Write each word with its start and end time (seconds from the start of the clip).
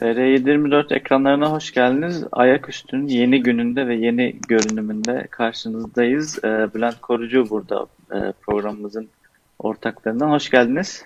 TR724 0.00 0.94
ekranlarına 0.94 1.52
hoş 1.52 1.72
geldiniz. 1.72 2.24
Ayaküstü'nün 2.32 3.08
yeni 3.08 3.42
gününde 3.42 3.86
ve 3.86 3.94
yeni 3.94 4.36
görünümünde 4.48 5.26
karşınızdayız. 5.30 6.38
Ee, 6.44 6.68
Bülent 6.74 7.00
Korucu 7.00 7.50
burada 7.50 7.86
e, 8.14 8.32
programımızın 8.32 9.08
ortaklarından. 9.58 10.30
Hoş 10.30 10.50
geldiniz. 10.50 11.04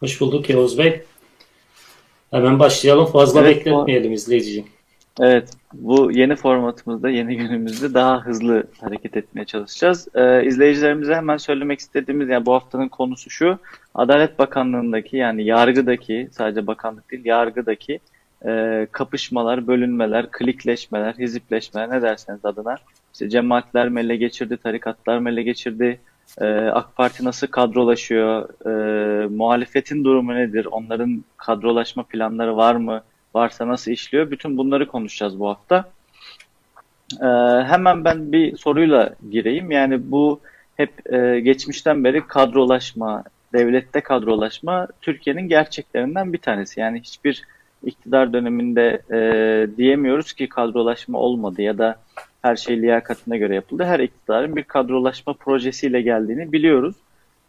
Hoş 0.00 0.20
bulduk 0.20 0.50
Yavuz 0.50 0.78
Bey. 0.78 1.02
Hemen 2.30 2.58
başlayalım. 2.58 3.06
Fazla 3.06 3.40
evet, 3.40 3.56
bekletmeyelim 3.56 4.12
izleyiciyi. 4.12 4.64
Evet, 5.20 5.48
bu 5.72 6.12
yeni 6.12 6.36
formatımızda, 6.36 7.10
yeni 7.10 7.36
günümüzde 7.36 7.94
daha 7.94 8.26
hızlı 8.26 8.64
hareket 8.80 9.16
etmeye 9.16 9.44
çalışacağız. 9.44 10.08
Ee, 10.14 10.44
izleyicilerimize 10.44 11.14
hemen 11.14 11.36
söylemek 11.36 11.80
istediğimiz, 11.80 12.28
yani 12.28 12.46
bu 12.46 12.54
haftanın 12.54 12.88
konusu 12.88 13.30
şu, 13.30 13.58
Adalet 13.96 14.38
Bakanlığı'ndaki 14.38 15.16
yani 15.16 15.44
yargıdaki, 15.44 16.28
sadece 16.32 16.66
bakanlık 16.66 17.10
değil, 17.10 17.24
yargıdaki 17.24 18.00
e, 18.46 18.86
kapışmalar, 18.92 19.66
bölünmeler, 19.66 20.30
klikleşmeler, 20.30 21.14
hizipleşmeler 21.14 21.90
ne 21.90 22.02
derseniz 22.02 22.44
adına. 22.44 22.76
İşte 23.12 23.28
cemaatler 23.28 23.88
mi 23.88 24.00
ele 24.00 24.16
geçirdi, 24.16 24.56
tarikatlar 24.56 25.18
mı 25.18 25.30
ele 25.30 25.42
geçirdi, 25.42 26.00
e, 26.40 26.46
AK 26.54 26.96
Parti 26.96 27.24
nasıl 27.24 27.46
kadrolaşıyor, 27.46 28.48
e, 28.66 29.26
muhalefetin 29.26 30.04
durumu 30.04 30.34
nedir, 30.34 30.64
onların 30.70 31.24
kadrolaşma 31.36 32.02
planları 32.02 32.56
var 32.56 32.74
mı, 32.74 33.02
varsa 33.34 33.68
nasıl 33.68 33.90
işliyor? 33.90 34.30
Bütün 34.30 34.58
bunları 34.58 34.88
konuşacağız 34.88 35.40
bu 35.40 35.48
hafta. 35.48 35.84
Ee, 37.20 37.26
hemen 37.66 38.04
ben 38.04 38.32
bir 38.32 38.56
soruyla 38.56 39.14
gireyim. 39.30 39.70
Yani 39.70 40.10
bu 40.10 40.40
hep 40.76 41.12
e, 41.12 41.40
geçmişten 41.40 42.04
beri 42.04 42.26
kadrolaşma, 42.26 43.24
devlette 43.58 44.00
kadrolaşma 44.00 44.88
Türkiye'nin 45.00 45.48
gerçeklerinden 45.48 46.32
bir 46.32 46.38
tanesi. 46.38 46.80
Yani 46.80 47.00
hiçbir 47.00 47.42
iktidar 47.84 48.32
döneminde 48.32 49.02
e, 49.12 49.76
diyemiyoruz 49.76 50.32
ki 50.32 50.48
kadrolaşma 50.48 51.18
olmadı 51.18 51.62
ya 51.62 51.78
da 51.78 51.96
her 52.42 52.56
şey 52.56 52.82
liyakatine 52.82 53.38
göre 53.38 53.54
yapıldı. 53.54 53.84
Her 53.84 54.00
iktidarın 54.00 54.56
bir 54.56 54.62
kadrolaşma 54.62 55.32
projesiyle 55.32 56.00
geldiğini 56.02 56.52
biliyoruz. 56.52 56.96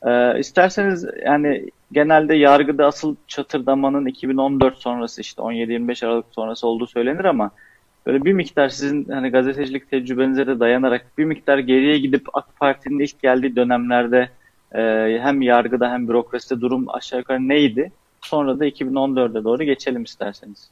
Ee, 0.06 0.40
isterseniz 0.40 1.06
yani 1.26 1.70
genelde 1.92 2.36
yargıda 2.36 2.86
asıl 2.86 3.16
çatırdamanın 3.28 4.06
2014 4.06 4.78
sonrası 4.78 5.22
işte 5.22 5.42
17-25 5.42 6.06
Aralık 6.06 6.26
sonrası 6.32 6.68
olduğu 6.68 6.88
söylenir 6.88 7.26
ama 7.26 7.52
böyle 8.06 8.26
bir 8.26 8.34
miktar 8.34 8.70
sizin 8.70 9.06
hani 9.06 9.30
gazetecilik 9.30 9.90
tecrübenize 9.90 10.48
de 10.48 10.60
dayanarak 10.60 11.06
bir 11.18 11.26
miktar 11.26 11.58
geriye 11.58 12.00
gidip 12.00 12.28
AK 12.34 12.46
Parti'nin 12.60 13.00
ilk 13.00 13.22
geldiği 13.22 13.56
dönemlerde 13.56 14.30
e, 14.76 14.80
hem 15.22 15.42
yargıda 15.42 15.92
hem 15.92 16.08
bürokraside 16.08 16.62
durum 16.62 16.90
aşağı 16.90 17.20
yukarı 17.20 17.48
neydi? 17.48 17.92
Sonra 18.22 18.60
da 18.60 18.68
2014'e 18.68 19.44
doğru 19.44 19.64
geçelim 19.64 20.04
isterseniz. 20.04 20.70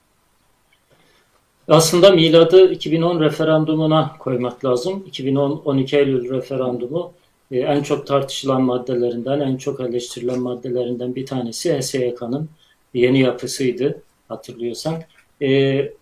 Aslında 1.67 2.11
miladı 2.11 2.71
2010 2.71 3.19
referandumuna 3.19 4.15
koymak 4.19 4.65
lazım. 4.65 5.03
2010 5.07 5.61
12 5.65 5.97
Eylül 5.97 6.29
referandumu 6.29 7.13
e, 7.51 7.59
en 7.59 7.83
çok 7.83 8.07
tartışılan 8.07 8.61
maddelerinden, 8.61 9.39
en 9.39 9.57
çok 9.57 9.79
eleştirilen 9.79 10.39
maddelerinden 10.39 11.15
bir 11.15 11.25
tanesi 11.25 11.79
HSYK'nın 11.79 12.49
yeni 12.93 13.19
yapısıydı 13.19 14.01
hatırlıyorsan. 14.27 15.01
E, 15.41 15.47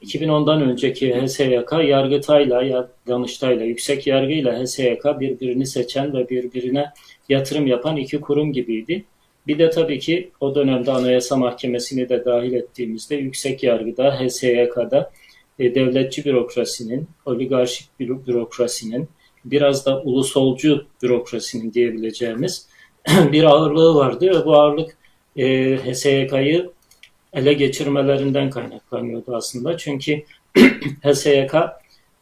2010'dan 0.04 0.62
önceki 0.62 1.22
HSYK 1.22 1.72
Yargıtay'la, 1.72 2.90
Danıştay'la, 3.08 3.66
Yüksek 3.66 4.08
Yargı'yla 4.08 4.64
HSYK 4.64 5.06
birbirini 5.20 5.66
seçen 5.68 6.14
ve 6.14 6.30
birbirine 6.30 6.86
yatırım 7.30 7.68
yapan 7.68 7.98
iki 7.98 8.22
kurum 8.22 8.54
gibiydi. 8.54 9.06
Bir 9.48 9.60
de 9.60 9.70
tabii 9.70 10.00
ki 10.00 10.32
o 10.40 10.56
dönemde 10.56 10.92
Anayasa 10.92 11.36
Mahkemesi'ni 11.36 12.10
de 12.10 12.26
dahil 12.26 12.54
ettiğimizde 12.54 13.16
Yüksek 13.16 13.64
Yargı'da, 13.64 14.20
HSYK'da 14.20 15.12
e, 15.60 15.76
devletçi 15.76 16.26
bürokrasinin, 16.26 17.08
oligarşik 17.26 18.00
bürokrasinin, 18.00 19.10
biraz 19.46 19.86
da 19.86 20.02
ulusolcu 20.02 20.86
bürokrasinin 21.04 21.74
diyebileceğimiz 21.74 22.68
bir 23.32 23.44
ağırlığı 23.44 23.96
vardı 23.96 24.30
ve 24.30 24.46
bu 24.46 24.56
ağırlık 24.56 24.98
e, 25.36 25.76
HSYK'yı 25.76 26.72
ele 27.34 27.54
geçirmelerinden 27.54 28.50
kaynaklanıyordu 28.50 29.36
aslında. 29.36 29.78
Çünkü 29.78 30.24
HSYK 31.04 31.54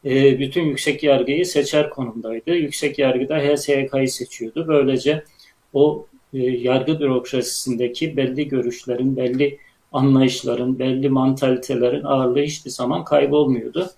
e, 0.04 0.38
bütün 0.38 0.62
yüksek 0.62 1.02
yargıyı 1.02 1.46
seçer 1.46 1.90
konumdaydı. 1.90 2.54
Yüksek 2.54 2.98
yargıda 2.98 3.38
HSYK'yı 3.38 4.08
seçiyordu. 4.08 4.64
Böylece 4.68 5.24
o 5.72 6.06
e, 6.34 6.38
yargı 6.38 7.00
bürokrasisindeki 7.00 8.16
belli 8.16 8.48
görüşlerin, 8.48 9.16
belli 9.16 9.58
anlayışların, 9.92 10.78
belli 10.78 11.08
mantalitelerin 11.08 12.04
ağırlığı 12.04 12.42
hiçbir 12.42 12.70
zaman 12.70 13.04
kaybolmuyordu. 13.04 13.90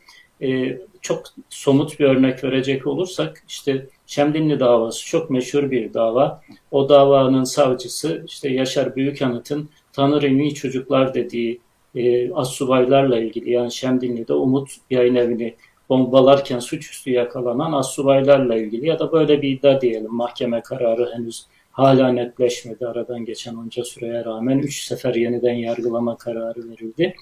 E, 0.43 0.79
çok 1.01 1.23
somut 1.51 2.01
bir 2.01 2.05
örnek 2.05 2.45
verecek 2.45 2.87
olursak 2.87 3.45
işte 3.49 3.87
Şemdinli 4.07 4.61
davası 4.61 5.07
çok 5.07 5.31
meşhur 5.31 5.71
bir 5.71 5.95
dava. 5.95 6.43
O 6.71 6.89
davanın 6.89 7.45
savcısı 7.45 8.25
işte 8.29 8.49
Yaşar 8.49 8.97
Büyükanıt'ın 8.97 9.69
Tanrı 9.93 10.29
iyi 10.29 10.55
çocuklar 10.55 11.15
dediği 11.15 11.61
e, 11.95 12.33
assubaylarla 12.33 13.19
ilgili 13.19 13.51
yani 13.51 13.73
Şemdinli'de 13.73 14.33
Umut 14.33 14.71
yayın 14.91 15.15
evini 15.15 15.55
bombalarken 15.95 16.59
suçüstü 16.59 17.11
yakalanan 17.11 17.73
assubaylarla 17.73 18.57
ilgili 18.57 18.87
ya 18.87 18.99
da 18.99 19.13
böyle 19.13 19.43
bir 19.43 19.49
iddia 19.49 19.81
diyelim 19.81 20.13
mahkeme 20.13 20.61
kararı 20.61 21.13
henüz 21.15 21.47
hala 21.73 22.09
netleşmedi 22.09 22.87
aradan 22.87 23.25
geçen 23.25 23.55
onca 23.55 23.85
süreye 23.85 24.25
rağmen 24.25 24.59
3 24.59 24.83
sefer 24.83 25.15
yeniden 25.15 25.53
yargılama 25.53 26.17
kararı 26.17 26.71
verildi. 26.71 27.15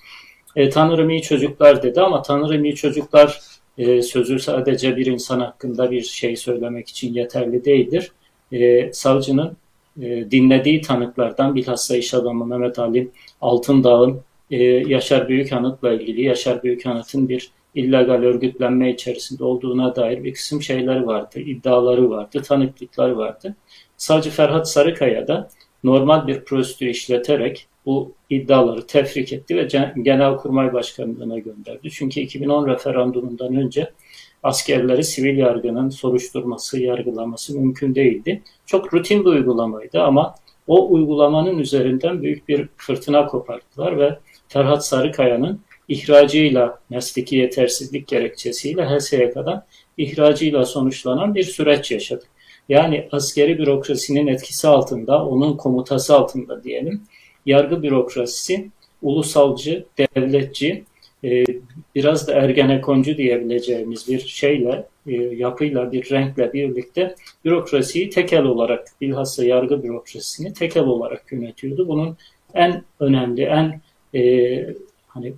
E, 0.56 0.68
Tanrım 0.68 1.10
iyi 1.10 1.22
çocuklar 1.22 1.82
dedi 1.82 2.00
ama 2.00 2.22
Tanrım 2.22 2.64
iyi 2.64 2.74
çocuklar 2.74 3.40
e, 3.78 4.02
sözü 4.02 4.38
sadece 4.38 4.96
bir 4.96 5.06
insan 5.06 5.40
hakkında 5.40 5.90
bir 5.90 6.02
şey 6.02 6.36
söylemek 6.36 6.88
için 6.88 7.14
yeterli 7.14 7.64
değildir. 7.64 8.12
E, 8.52 8.92
savcının 8.92 9.56
e, 10.00 10.30
dinlediği 10.30 10.80
tanıklardan 10.80 11.54
bilhassa 11.54 11.96
iş 11.96 12.14
adamı 12.14 12.46
Mehmet 12.46 12.78
Ali 12.78 13.08
Altındağ'ın 13.40 14.20
e, 14.50 14.64
Yaşar 14.64 15.28
Büyükanıt'la 15.28 15.92
ilgili 15.92 16.22
Yaşar 16.22 16.62
Büyükanıt'ın 16.62 17.28
bir 17.28 17.50
illegal 17.74 18.22
örgütlenme 18.22 18.90
içerisinde 18.90 19.44
olduğuna 19.44 19.96
dair 19.96 20.24
bir 20.24 20.34
kısım 20.34 20.62
şeyler 20.62 21.02
vardı, 21.02 21.40
iddiaları 21.40 22.10
vardı, 22.10 22.42
tanıklıklar 22.42 23.10
vardı. 23.10 23.56
Savcı 23.96 24.30
Ferhat 24.30 24.70
Sarıkaya 24.70 25.28
da 25.28 25.48
normal 25.84 26.26
bir 26.26 26.44
prosedür 26.44 26.86
işleterek 26.86 27.66
bu 27.86 28.12
iddiaları 28.30 28.86
tefrik 28.86 29.32
etti 29.32 29.56
ve 29.56 29.68
Genelkurmay 30.02 30.72
Başkanlığı'na 30.72 31.38
gönderdi. 31.38 31.90
Çünkü 31.90 32.20
2010 32.20 32.66
referandumundan 32.66 33.56
önce 33.56 33.92
askerleri 34.42 35.04
sivil 35.04 35.38
yargının 35.38 35.88
soruşturması, 35.88 36.80
yargılaması 36.80 37.58
mümkün 37.58 37.94
değildi. 37.94 38.42
Çok 38.66 38.94
rutin 38.94 39.24
bir 39.24 39.30
uygulamaydı 39.30 40.02
ama 40.02 40.34
o 40.66 40.92
uygulamanın 40.92 41.58
üzerinden 41.58 42.22
büyük 42.22 42.48
bir 42.48 42.68
fırtına 42.76 43.26
koparttılar 43.26 43.98
ve 43.98 44.18
Ferhat 44.48 44.86
Sarıkaya'nın 44.86 45.60
ihracıyla, 45.88 46.78
mesleki 46.90 47.36
yetersizlik 47.36 48.08
gerekçesiyle 48.08 48.84
HSYK'dan 48.84 49.64
ihracıyla 49.96 50.64
sonuçlanan 50.64 51.34
bir 51.34 51.42
süreç 51.42 51.90
yaşadık. 51.90 52.28
Yani 52.68 53.08
askeri 53.12 53.58
bürokrasinin 53.58 54.26
etkisi 54.26 54.68
altında, 54.68 55.26
onun 55.26 55.56
komutası 55.56 56.16
altında 56.16 56.64
diyelim, 56.64 57.02
yargı 57.46 57.82
bürokrasisi 57.82 58.70
ulusalcı, 59.02 59.84
devletçi, 59.98 60.84
e, 61.24 61.44
biraz 61.94 62.28
da 62.28 62.32
ergenekoncu 62.34 63.16
diyebileceğimiz 63.16 64.08
bir 64.08 64.18
şeyle, 64.20 64.86
e, 65.06 65.12
yapıyla, 65.14 65.92
bir 65.92 66.10
renkle 66.10 66.52
birlikte 66.52 67.14
bürokrasiyi 67.44 68.10
tekel 68.10 68.44
olarak, 68.44 68.88
bilhassa 69.00 69.44
yargı 69.44 69.82
bürokrasisini 69.82 70.52
tekel 70.52 70.84
olarak 70.84 71.32
yönetiyordu. 71.32 71.88
Bunun 71.88 72.16
en 72.54 72.84
önemli, 73.00 73.42
en 73.42 73.80
e, 74.18 74.74
hani 75.08 75.32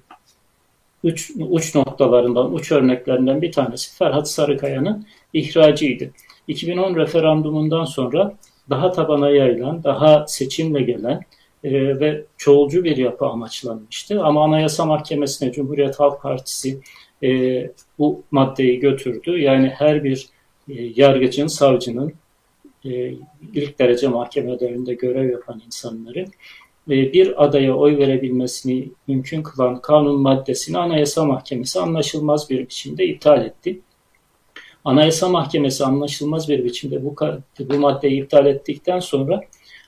uç, 1.04 1.30
uç 1.50 1.74
noktalarından, 1.74 2.54
uç 2.54 2.72
örneklerinden 2.72 3.42
bir 3.42 3.52
tanesi 3.52 3.96
Ferhat 3.98 4.30
Sarıkaya'nın 4.30 5.06
ihracıydı. 5.32 6.10
2010 6.48 6.96
referandumundan 6.96 7.84
sonra 7.84 8.34
daha 8.70 8.92
tabana 8.92 9.30
yayılan, 9.30 9.84
daha 9.84 10.26
seçimle 10.26 10.82
gelen 10.82 11.20
e, 11.64 12.00
ve 12.00 12.24
çoğulcu 12.36 12.84
bir 12.84 12.96
yapı 12.96 13.26
amaçlanmıştı. 13.26 14.22
Ama 14.22 14.44
Anayasa 14.44 14.84
Mahkemesi'ne 14.84 15.52
Cumhuriyet 15.52 16.00
Halk 16.00 16.22
Partisi 16.22 16.80
e, 17.22 17.70
bu 17.98 18.22
maddeyi 18.30 18.80
götürdü. 18.80 19.38
Yani 19.40 19.68
her 19.68 20.04
bir 20.04 20.28
e, 20.68 20.82
yargıcın, 20.96 21.46
savcının, 21.46 22.12
e, 22.84 23.14
ilk 23.54 23.78
derece 23.78 24.08
mahkemelerinde 24.08 24.94
görev 24.94 25.30
yapan 25.30 25.62
insanları 25.66 26.20
e, 26.20 26.26
bir 26.88 27.44
adaya 27.44 27.76
oy 27.76 27.98
verebilmesini 27.98 28.88
mümkün 29.06 29.42
kılan 29.42 29.80
kanun 29.80 30.20
maddesini 30.20 30.78
Anayasa 30.78 31.24
Mahkemesi 31.24 31.80
anlaşılmaz 31.80 32.50
bir 32.50 32.60
biçimde 32.60 33.04
iptal 33.04 33.44
etti. 33.44 33.80
Anayasa 34.84 35.28
Mahkemesi 35.28 35.84
anlaşılmaz 35.84 36.48
bir 36.48 36.64
biçimde 36.64 37.04
bu, 37.04 37.16
bu 37.60 37.74
maddeyi 37.74 38.22
iptal 38.22 38.46
ettikten 38.46 39.00
sonra 39.00 39.40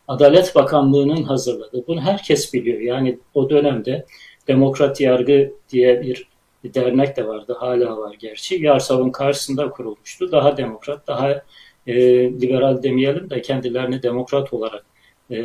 Adalet 0.09 0.55
Bakanlığı'nın 0.55 1.23
hazırladığı, 1.23 1.87
bunu 1.87 2.01
herkes 2.01 2.55
biliyor. 2.55 2.81
Yani 2.81 3.19
o 3.35 3.51
dönemde 3.51 4.07
Demokrat 4.49 5.01
Yargı 5.01 5.53
diye 5.69 6.03
bir 6.03 6.29
dernek 6.65 7.17
de 7.17 7.27
vardı. 7.27 7.57
Hala 7.59 7.97
var 7.97 8.17
gerçi. 8.19 8.65
Yarsav'ın 8.65 9.11
karşısında 9.11 9.71
kurulmuştu. 9.71 10.33
Daha 10.33 10.57
demokrat, 10.57 11.07
daha 11.07 11.43
e, 11.87 11.95
liberal 12.41 12.83
demeyelim 12.83 13.31
de 13.31 13.43
kendilerini 13.43 14.03
demokrat 14.03 14.53
olarak 14.53 14.87
e, 15.31 15.37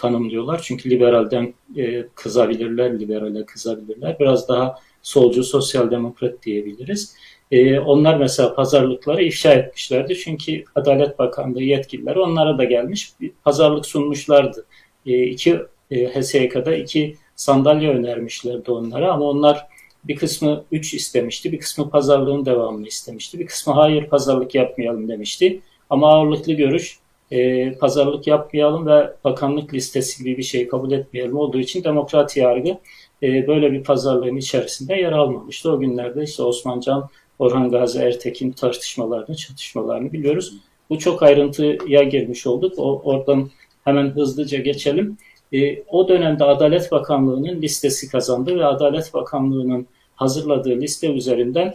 tanımlıyorlar. 0.00 0.60
Çünkü 0.62 0.90
liberalden 0.90 1.54
e, 1.76 2.06
kızabilirler, 2.14 3.00
liberale 3.00 3.44
kızabilirler. 3.46 4.16
Biraz 4.20 4.48
daha 4.48 4.78
solcu, 5.02 5.44
sosyal 5.44 5.90
demokrat 5.90 6.42
diyebiliriz. 6.42 7.16
E, 7.50 7.78
onlar 7.80 8.16
mesela 8.16 8.54
pazarlıkları 8.54 9.22
ifşa 9.22 9.52
etmişlerdi. 9.52 10.16
Çünkü 10.16 10.64
Adalet 10.74 11.18
Bakanlığı 11.18 11.62
yetkilileri 11.62 12.18
onlara 12.18 12.58
da 12.58 12.64
gelmiş 12.64 13.12
bir 13.20 13.32
pazarlık 13.44 13.86
sunmuşlardı. 13.86 14.66
E, 15.06 15.22
iki 15.22 15.58
e, 15.90 16.20
HSYK'da 16.20 16.74
iki 16.74 17.16
sandalye 17.36 17.90
önermişlerdi 17.90 18.70
onlara 18.70 19.12
ama 19.12 19.24
onlar 19.24 19.66
bir 20.04 20.16
kısmı 20.16 20.64
3 20.72 20.94
istemişti, 20.94 21.52
bir 21.52 21.58
kısmı 21.58 21.90
pazarlığın 21.90 22.46
devamını 22.46 22.86
istemişti, 22.86 23.38
bir 23.38 23.46
kısmı 23.46 23.72
hayır 23.72 24.06
pazarlık 24.06 24.54
yapmayalım 24.54 25.08
demişti. 25.08 25.60
Ama 25.90 26.12
ağırlıklı 26.12 26.52
görüş 26.52 26.98
e, 27.30 27.72
pazarlık 27.72 28.26
yapmayalım 28.26 28.86
ve 28.86 29.10
bakanlık 29.24 29.74
listesi 29.74 30.24
gibi 30.24 30.36
bir 30.36 30.42
şey 30.42 30.68
kabul 30.68 30.92
etmeyelim 30.92 31.36
olduğu 31.36 31.58
için 31.58 31.84
demokrat 31.84 32.36
yargı 32.36 32.78
e, 33.22 33.46
böyle 33.46 33.72
bir 33.72 33.84
pazarlığın 33.84 34.36
içerisinde 34.36 34.94
yer 34.94 35.12
almamıştı. 35.12 35.72
O 35.72 35.80
günlerde 35.80 36.22
işte 36.22 36.42
Osman 36.42 36.80
Can, 36.80 37.08
Orhan 37.38 37.70
Gazi 37.70 37.98
Ertekin 37.98 38.52
tartışmalarını, 38.52 39.36
çatışmalarını 39.36 40.12
biliyoruz. 40.12 40.54
Bu 40.90 40.98
çok 40.98 41.22
ayrıntıya 41.22 42.02
girmiş 42.02 42.46
olduk. 42.46 42.78
O, 42.78 43.00
oradan 43.04 43.50
hemen 43.84 44.10
hızlıca 44.10 44.58
geçelim. 44.58 45.18
E, 45.52 45.82
o 45.82 46.08
dönemde 46.08 46.44
Adalet 46.44 46.92
Bakanlığı'nın 46.92 47.62
listesi 47.62 48.08
kazandı 48.08 48.58
ve 48.58 48.64
Adalet 48.64 49.14
Bakanlığı'nın 49.14 49.86
hazırladığı 50.14 50.80
liste 50.80 51.12
üzerinden 51.12 51.74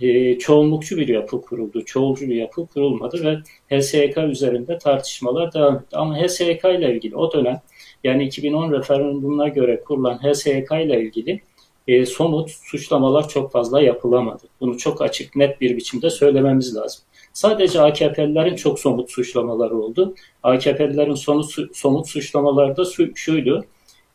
e, 0.00 0.38
çoğunlukçu 0.38 0.96
bir 0.96 1.08
yapı 1.08 1.40
kuruldu. 1.40 1.84
Çoğulcu 1.84 2.28
bir 2.28 2.34
yapı 2.34 2.66
kurulmadı 2.66 3.24
ve 3.24 3.38
HSYK 3.76 4.18
üzerinde 4.18 4.78
tartışmalar 4.78 5.54
devam 5.54 5.76
etti. 5.76 5.96
Ama 5.96 6.18
HSYK 6.18 6.64
ile 6.64 6.94
ilgili 6.94 7.16
o 7.16 7.32
dönem 7.32 7.60
yani 8.04 8.24
2010 8.24 8.72
referandumuna 8.72 9.48
göre 9.48 9.80
kurulan 9.80 10.18
HSYK 10.18 10.70
ile 10.72 11.02
ilgili 11.02 11.40
e, 11.88 12.06
somut 12.06 12.50
suçlamalar 12.50 13.28
çok 13.28 13.52
fazla 13.52 13.80
yapılamadı. 13.80 14.42
Bunu 14.60 14.78
çok 14.78 15.02
açık 15.02 15.36
net 15.36 15.60
bir 15.60 15.76
biçimde 15.76 16.10
söylememiz 16.10 16.76
lazım. 16.76 17.02
Sadece 17.32 17.80
AKP'lilerin 17.80 18.56
çok 18.56 18.78
somut 18.78 19.10
suçlamaları 19.10 19.76
oldu. 19.76 20.14
AKP'lilerin 20.42 21.14
somut, 21.14 21.76
somut 21.76 22.08
suçlamaları 22.08 22.76
da 22.76 22.84
şuydu. 23.14 23.64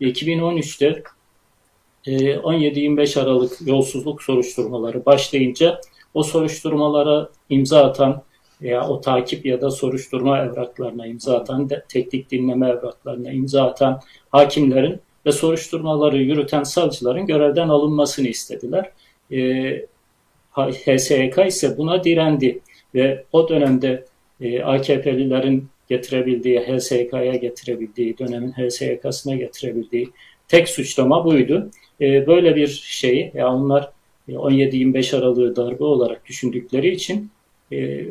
2013'te 0.01 1.03
17-25 2.05 3.21
Aralık 3.21 3.67
yolsuzluk 3.67 4.23
soruşturmaları 4.23 5.05
başlayınca 5.05 5.81
o 6.13 6.23
soruşturmalara 6.23 7.29
imza 7.49 7.83
atan 7.83 8.23
veya 8.61 8.87
o 8.87 9.01
takip 9.01 9.45
ya 9.45 9.61
da 9.61 9.71
soruşturma 9.71 10.39
evraklarına 10.39 11.07
imza 11.07 11.37
atan, 11.37 11.69
teknik 11.89 12.31
dinleme 12.31 12.69
evraklarına 12.69 13.31
imza 13.31 13.63
atan 13.63 14.01
hakimlerin 14.29 14.99
ve 15.25 15.31
soruşturmaları 15.31 16.17
yürüten 16.17 16.63
savcıların 16.63 17.25
görevden 17.25 17.69
alınmasını 17.69 18.27
istediler. 18.27 18.91
E, 19.31 19.85
HSYK 20.51 21.37
ise 21.47 21.77
buna 21.77 22.03
direndi 22.03 22.59
ve 22.95 23.23
o 23.31 23.49
dönemde 23.49 24.05
e, 24.41 24.63
AKP'lilerin 24.63 25.69
getirebildiği, 25.89 26.59
HSYK'ya 26.59 27.35
getirebildiği, 27.35 28.17
dönemin 28.17 28.51
HSYK'sına 28.51 29.35
getirebildiği 29.35 30.09
tek 30.47 30.69
suçlama 30.69 31.25
buydu. 31.25 31.69
E, 32.01 32.27
böyle 32.27 32.55
bir 32.55 32.67
şey, 32.67 33.31
ya 33.33 33.53
onlar 33.53 33.91
17-25 34.29 35.17
Aralık'ı 35.17 35.55
darbe 35.55 35.83
olarak 35.83 36.25
düşündükleri 36.25 36.89
için 36.89 37.31
e, 37.71 38.05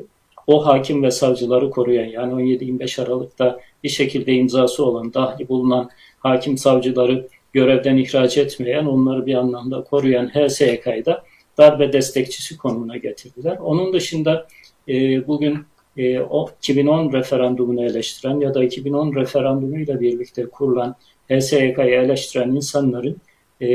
o 0.47 0.67
hakim 0.67 1.03
ve 1.03 1.11
savcıları 1.11 1.71
koruyan 1.71 2.05
yani 2.05 2.33
17-25 2.33 3.03
Aralık'ta 3.03 3.61
bir 3.85 3.89
şekilde 3.89 4.33
imzası 4.33 4.85
olan, 4.85 5.15
dahli 5.15 5.49
bulunan 5.49 5.91
hakim 6.19 6.59
savcıları 6.59 7.29
görevden 7.53 7.97
ihraç 7.97 8.39
etmeyen, 8.39 8.87
onları 8.87 9.27
bir 9.27 9.35
anlamda 9.35 9.85
koruyan 9.85 10.29
HSYK'yı 10.29 11.05
da 11.05 11.25
darbe 11.59 11.93
destekçisi 11.93 12.57
konumuna 12.57 12.97
getirdiler. 12.97 13.57
Onun 13.57 13.93
dışında 13.93 14.47
e, 14.89 15.27
bugün 15.27 15.59
e, 15.97 16.21
o 16.21 16.51
2010 16.59 17.13
referandumunu 17.13 17.85
eleştiren 17.85 18.41
ya 18.41 18.55
da 18.55 18.65
2010 18.65 19.15
referandumuyla 19.15 20.01
birlikte 20.01 20.47
kurulan 20.47 20.97
HSYK'yı 21.29 21.95
eleştiren 21.95 22.51
insanların 22.51 23.17
e, 23.61 23.67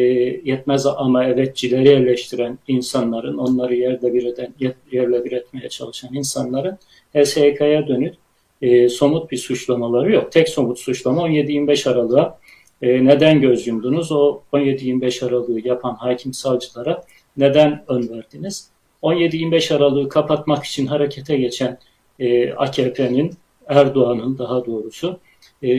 yetmez 0.43 0.85
ama 0.85 1.25
evetçileri 1.25 1.87
eleştiren 1.87 2.59
insanların, 2.67 3.37
onları 3.37 3.75
yerle 3.75 4.13
bir 4.13 4.25
eden, 4.25 4.53
yerle 4.91 5.25
bir 5.25 5.31
etmeye 5.31 5.69
çalışan 5.69 6.13
insanların 6.13 6.77
HSYK'ya 7.13 7.87
dönük 7.87 8.15
e, 8.61 8.89
somut 8.89 9.31
bir 9.31 9.37
suçlamaları 9.37 10.11
yok. 10.11 10.31
Tek 10.31 10.49
somut 10.49 10.79
suçlama 10.79 11.21
17-25 11.27 11.89
Aralık'a 11.89 12.39
e, 12.81 13.05
neden 13.05 13.41
göz 13.41 13.67
yumdunuz? 13.67 14.11
O 14.11 14.41
17-25 14.53 15.25
Aralık'ı 15.25 15.67
yapan 15.67 15.95
hakim 15.95 16.33
savcılara 16.33 17.03
neden 17.37 17.83
ön 17.87 18.09
verdiniz? 18.09 18.69
17-25 19.03 19.75
Aralık'ı 19.75 20.09
kapatmak 20.09 20.63
için 20.63 20.87
harekete 20.87 21.37
geçen 21.37 21.77
e, 22.19 22.53
AKP'nin, 22.53 23.33
Erdoğan'ın 23.67 24.37
daha 24.37 24.65
doğrusu 24.65 25.19
e, 25.63 25.69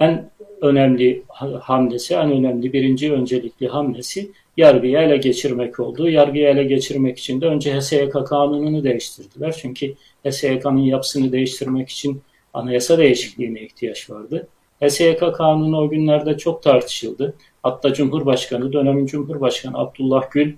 en 0.00 0.30
önemli 0.62 1.22
hamlesi, 1.60 2.14
en 2.14 2.32
önemli 2.32 2.72
birinci 2.72 3.12
öncelikli 3.12 3.68
hamlesi 3.68 4.30
yargıyı 4.56 4.98
ele 4.98 5.16
geçirmek 5.16 5.80
oldu. 5.80 6.10
Yargıyı 6.10 6.48
ele 6.48 6.64
geçirmek 6.64 7.18
için 7.18 7.40
de 7.40 7.46
önce 7.46 7.78
HSYK 7.78 8.12
kanununu 8.12 8.84
değiştirdiler. 8.84 9.52
Çünkü 9.52 9.94
HSYK'nın 10.24 10.78
yapısını 10.78 11.32
değiştirmek 11.32 11.88
için 11.88 12.22
anayasa 12.54 12.98
değişikliğine 12.98 13.60
ihtiyaç 13.60 14.10
vardı. 14.10 14.48
HSYK 14.82 15.34
kanunu 15.34 15.80
o 15.80 15.88
günlerde 15.88 16.38
çok 16.38 16.62
tartışıldı. 16.62 17.34
Hatta 17.62 17.94
Cumhurbaşkanı, 17.94 18.72
dönemin 18.72 19.06
Cumhurbaşkanı 19.06 19.78
Abdullah 19.78 20.30
Gül 20.30 20.52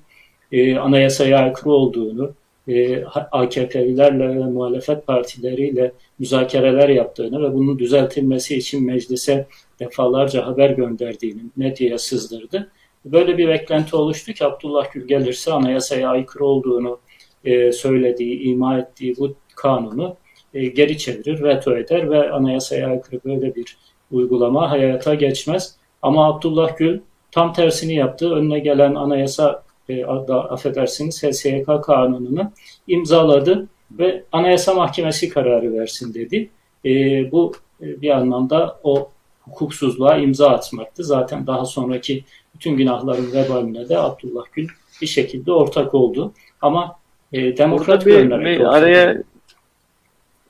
e, 0.53 0.79
anayasaya 0.79 1.39
aykırı 1.39 1.71
olduğunu, 1.71 2.35
e, 2.71 3.05
AKP'lilerle 3.33 4.29
ve 4.29 4.45
muhalefet 4.45 5.07
partileriyle 5.07 5.93
müzakereler 6.19 6.89
yaptığını 6.89 7.43
ve 7.43 7.55
bunun 7.55 7.79
düzeltilmesi 7.79 8.57
için 8.57 8.87
meclise 8.87 9.47
defalarca 9.81 10.47
haber 10.47 10.71
gönderdiğini 10.71 11.41
medyaya 11.57 11.99
sızdırdı. 11.99 12.71
Böyle 13.05 13.39
bir 13.39 13.49
beklenti 13.49 13.97
oluştu 13.97 14.33
ki 14.33 14.45
Abdullah 14.45 14.93
Gül 14.93 15.09
gelirse 15.09 15.53
anayasaya 15.53 16.11
aykırı 16.11 16.45
olduğunu 16.45 16.99
e, 17.45 17.73
söylediği, 17.73 18.41
ima 18.41 18.79
ettiği 18.79 19.17
bu 19.17 19.35
kanunu 19.57 20.17
e, 20.55 20.67
geri 20.67 20.99
çevirir, 20.99 21.43
veto 21.43 21.77
eder 21.77 22.11
ve 22.11 22.31
anayasaya 22.31 22.89
aykırı 22.89 23.21
böyle 23.25 23.55
bir 23.55 23.77
uygulama 24.11 24.71
hayata 24.71 25.15
geçmez. 25.15 25.77
Ama 26.03 26.29
Abdullah 26.29 26.77
Gül 26.77 27.01
tam 27.31 27.53
tersini 27.53 27.95
yaptı. 27.95 28.35
Önüne 28.35 28.59
gelen 28.59 28.95
anayasa 28.95 29.63
e, 29.91 30.05
affedersiniz 30.33 31.23
HSYK 31.23 31.67
kanununu 31.85 32.53
imzaladı 32.87 33.69
ve 33.91 34.25
Anayasa 34.33 34.75
Mahkemesi 34.75 35.29
kararı 35.29 35.75
versin 35.75 36.15
dedi. 36.15 36.51
E, 36.85 36.91
bu 37.33 37.53
e, 37.83 38.03
bir 38.03 38.11
anlamda 38.11 38.81
o 38.83 39.11
hukuksuzluğa 39.41 40.17
imza 40.17 40.51
atmaktı. 40.51 41.05
Zaten 41.05 41.47
daha 41.47 41.65
sonraki 41.65 42.25
bütün 42.55 42.77
günahların 42.77 43.33
vebaline 43.33 43.89
de 43.89 43.99
Abdullah 43.99 44.45
Gül 44.53 44.69
bir 45.03 45.07
şekilde 45.07 45.53
ortak 45.53 45.95
oldu. 45.95 46.33
Ama 46.61 46.97
e, 47.33 47.57
demokrat 47.57 48.07
bir, 48.07 48.31
bir 48.31 48.61
araya 48.61 49.23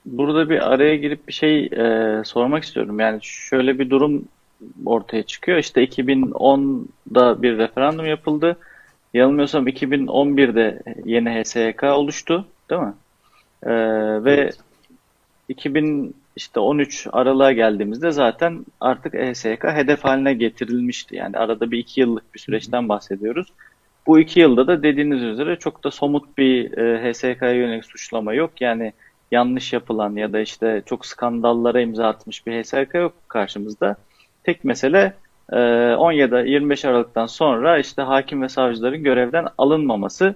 burada 0.07 0.51
bir 0.51 0.73
araya 0.73 0.97
girip 0.97 1.29
bir 1.29 1.33
şey 1.33 1.65
e, 1.65 2.23
sormak 2.25 2.65
istiyorum. 2.65 3.01
Yani 3.01 3.19
şöyle 3.23 3.79
bir 3.79 3.91
durum 3.91 4.25
ortaya 4.87 5.23
çıkıyor. 5.23 5.59
İşte 5.59 5.85
2010'da 5.85 7.43
bir 7.43 7.59
referandum 7.59 8.07
yapıldı. 8.07 8.57
Yanılmıyorsam 9.15 9.69
2011'de 9.69 10.83
yeni 11.05 11.43
HSYK 11.43 11.83
oluştu, 11.83 12.47
değil 12.71 12.83
mi? 12.83 12.95
Ee, 13.63 13.71
ve 14.25 14.51
2000 15.49 16.15
işte 16.37 16.61
13 16.61 17.07
Aralık'a 17.13 17.53
geldiğimizde 17.53 18.11
zaten 18.11 18.67
artık 18.81 19.15
HSYK 19.15 19.65
hedef 19.65 20.05
haline 20.05 20.35
getirilmişti. 20.35 21.17
Yani 21.17 21.39
arada 21.39 21.71
bir 21.71 21.79
iki 21.79 22.01
yıllık 22.01 22.35
bir 22.35 22.39
süreçten 22.39 22.89
bahsediyoruz. 22.89 23.47
Bu 24.07 24.19
iki 24.19 24.41
yılda 24.41 24.67
da 24.67 24.83
dediğiniz 24.83 25.23
üzere 25.23 25.57
çok 25.57 25.85
da 25.85 25.91
somut 25.91 26.39
bir 26.39 26.79
e, 26.79 27.13
HSYK'ya 27.13 27.53
yönelik 27.53 27.85
suçlama 27.85 28.35
yok. 28.35 28.61
Yani 28.61 28.93
yanlış 29.31 29.73
yapılan 29.73 30.17
ya 30.17 30.33
da 30.33 30.41
işte 30.41 30.83
çok 30.87 31.07
skandallara 31.07 31.81
imza 31.81 32.09
atmış 32.09 32.47
bir 32.47 32.63
HSYK 32.63 32.95
yok 32.95 33.13
karşımızda. 33.29 33.97
Tek 34.45 34.65
mesele 34.65 35.13
17-25 35.51 36.87
ee, 36.87 36.91
Aralık'tan 36.91 37.27
sonra 37.27 37.79
işte 37.79 38.03
hakim 38.03 38.43
ve 38.43 38.49
savcıların 38.49 39.03
görevden 39.03 39.47
alınmaması. 39.59 40.35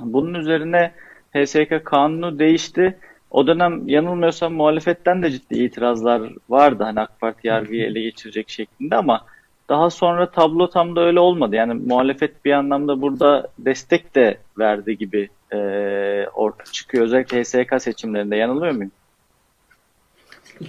Bunun 0.00 0.34
üzerine 0.34 0.92
HSK 1.34 1.84
kanunu 1.84 2.38
değişti. 2.38 2.96
O 3.30 3.46
dönem 3.46 3.88
yanılmıyorsam 3.88 4.54
muhalefetten 4.54 5.22
de 5.22 5.30
ciddi 5.30 5.64
itirazlar 5.64 6.22
vardı. 6.48 6.84
Hani 6.84 7.00
AK 7.00 7.20
Parti 7.20 7.46
yargıyı 7.48 7.84
ele 7.84 8.00
geçirecek 8.02 8.48
şeklinde 8.50 8.96
ama 8.96 9.24
Daha 9.68 9.90
sonra 9.90 10.30
tablo 10.30 10.70
tam 10.70 10.96
da 10.96 11.00
öyle 11.00 11.20
olmadı. 11.20 11.56
Yani 11.56 11.74
muhalefet 11.74 12.44
bir 12.44 12.52
anlamda 12.52 13.00
burada 13.00 13.48
destek 13.58 14.14
de 14.14 14.38
verdi 14.58 14.98
gibi 14.98 15.28
e, 15.52 15.56
ortaya 16.34 16.72
çıkıyor. 16.72 17.04
Özellikle 17.04 17.42
HSK 17.42 17.82
seçimlerinde. 17.82 18.36
Yanılıyor 18.36 18.72
muyum? 18.72 18.92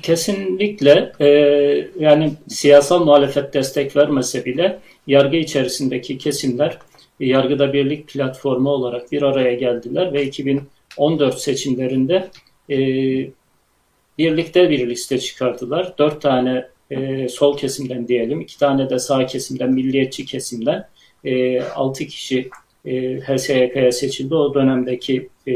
Kesinlikle 0.02 1.12
e, 1.20 1.28
yani 2.00 2.34
siyasal 2.48 3.06
muhalefet 3.06 3.54
destek 3.54 3.96
vermese 3.96 4.46
bile 4.46 4.80
yargı 5.08 5.38
içerisindeki 5.38 6.18
kesimler 6.18 6.78
yargıda 7.20 7.74
birlik 7.74 8.08
platformu 8.08 8.70
olarak 8.70 9.12
bir 9.12 9.22
araya 9.22 9.54
geldiler 9.54 10.14
ve 10.14 10.26
2014 10.26 11.40
seçimlerinde 11.40 12.30
e, 12.70 12.78
birlikte 14.18 14.70
bir 14.70 14.90
liste 14.90 15.20
çıkarttılar. 15.20 15.98
Dört 15.98 16.22
tane 16.22 16.68
e, 16.92 17.28
sol 17.28 17.58
kesimden 17.58 18.08
diyelim, 18.08 18.42
iki 18.42 18.60
tane 18.60 18.90
de 18.90 19.00
sağ 19.00 19.26
kesimden, 19.26 19.74
milliyetçi 19.74 20.26
kesimden 20.26 20.88
e, 21.26 21.62
altı 21.62 22.06
kişi 22.06 22.50
e, 22.86 23.20
HSYK'ya 23.20 23.92
seçildi. 23.92 24.36
O 24.36 24.54
dönemdeki 24.54 25.30
e, 25.48 25.54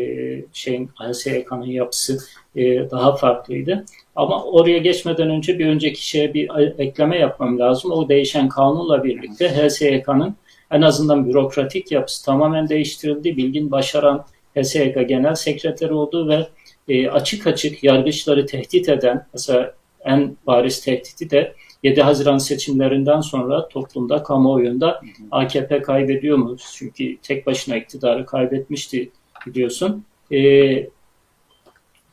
şeyin 0.53 0.87
HSYK'nın 0.87 1.65
yapısı 1.65 2.19
e, 2.55 2.89
daha 2.91 3.15
farklıydı. 3.15 3.85
Ama 4.15 4.43
oraya 4.43 4.77
geçmeden 4.77 5.29
önce 5.29 5.59
bir 5.59 5.67
önceki 5.67 6.07
şeye 6.07 6.33
bir 6.33 6.49
ekleme 6.79 7.17
yapmam 7.17 7.59
lazım. 7.59 7.91
O 7.91 8.09
değişen 8.09 8.49
kanunla 8.49 9.03
birlikte 9.03 9.49
HSYK'nın 9.49 10.35
en 10.71 10.81
azından 10.81 11.27
bürokratik 11.27 11.91
yapısı 11.91 12.25
tamamen 12.25 12.69
değiştirildi. 12.69 13.37
Bilgin 13.37 13.71
Başaran 13.71 14.25
HSYK 14.55 15.09
Genel 15.09 15.35
Sekreteri 15.35 15.93
oldu 15.93 16.29
ve 16.29 16.47
e, 16.87 17.09
açık 17.09 17.47
açık 17.47 17.83
yargıçları 17.83 18.45
tehdit 18.45 18.89
eden, 18.89 19.25
mesela 19.33 19.73
en 20.05 20.37
bariz 20.47 20.81
tehdidi 20.81 21.29
de 21.29 21.53
7 21.83 22.01
Haziran 22.01 22.37
seçimlerinden 22.37 23.21
sonra 23.21 23.67
toplumda, 23.67 24.23
kamuoyunda 24.23 25.01
AKP 25.31 25.81
kaybediyor 25.81 26.37
mu? 26.37 26.55
Çünkü 26.73 27.17
tek 27.17 27.47
başına 27.47 27.77
iktidarı 27.77 28.25
kaybetmişti 28.25 29.11
biliyorsun. 29.47 30.05
E, 30.31 30.37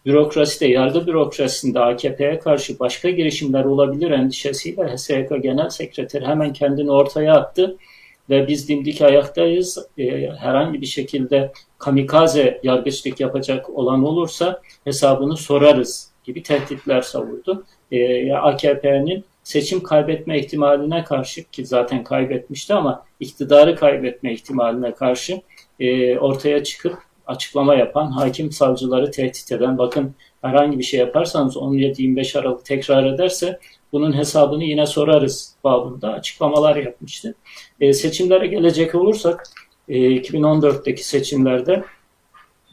bürokraside, 0.09 0.67
yargı 0.67 1.07
bürokrasisinde 1.07 1.81
AKP'ye 1.81 2.39
karşı 2.39 2.79
başka 2.79 3.11
girişimler 3.11 3.65
olabilir 3.65 4.11
endişesiyle 4.11 4.83
HSYK 4.83 5.43
Genel 5.43 5.69
Sekreteri 5.69 6.27
hemen 6.27 6.53
kendini 6.53 6.91
ortaya 6.91 7.35
attı 7.35 7.77
ve 8.31 8.49
biz 8.49 8.69
dimdik 8.69 9.03
ayaktayız. 9.03 9.87
E, 9.99 10.31
herhangi 10.31 10.81
bir 10.81 10.87
şekilde 10.87 11.53
kamikaze 11.79 12.61
yargıçlık 12.63 13.21
yapacak 13.21 13.71
olan 13.71 14.05
olursa 14.05 14.61
hesabını 14.85 15.37
sorarız 15.37 16.11
gibi 16.25 16.43
tehditler 16.43 17.03
savurdu. 17.03 17.65
E, 17.93 18.33
AKP'nin 18.33 19.25
seçim 19.45 19.83
kaybetme 19.83 20.39
ihtimaline 20.39 21.05
karşı 21.05 21.45
ki 21.45 21.67
zaten 21.67 22.05
kaybetmişti 22.05 22.75
ama 22.75 23.05
iktidarı 23.21 23.77
kaybetme 23.77 24.33
ihtimaline 24.33 24.95
karşı 24.95 25.41
e, 25.81 26.19
ortaya 26.19 26.65
çıkıp 26.65 27.08
açıklama 27.29 27.75
yapan, 27.75 28.11
hakim 28.11 28.53
savcıları 28.53 29.11
tehdit 29.11 29.53
eden, 29.53 29.79
bakın 29.79 30.15
herhangi 30.43 30.79
bir 30.79 30.85
şey 30.85 31.01
yaparsanız 31.01 31.57
17-25 31.57 32.39
Aralık 32.39 32.65
tekrar 32.65 33.07
ederse 33.07 33.59
bunun 33.93 34.17
hesabını 34.17 34.65
yine 34.65 34.87
sorarız 34.87 35.55
babında 35.65 36.13
açıklamalar 36.13 36.77
yapmıştı. 36.77 37.35
E, 37.81 37.93
seçimlere 37.93 38.47
gelecek 38.47 38.95
olursak 38.95 39.45
e, 39.89 39.99
2014'teki 39.99 41.09
seçimlerde 41.09 41.85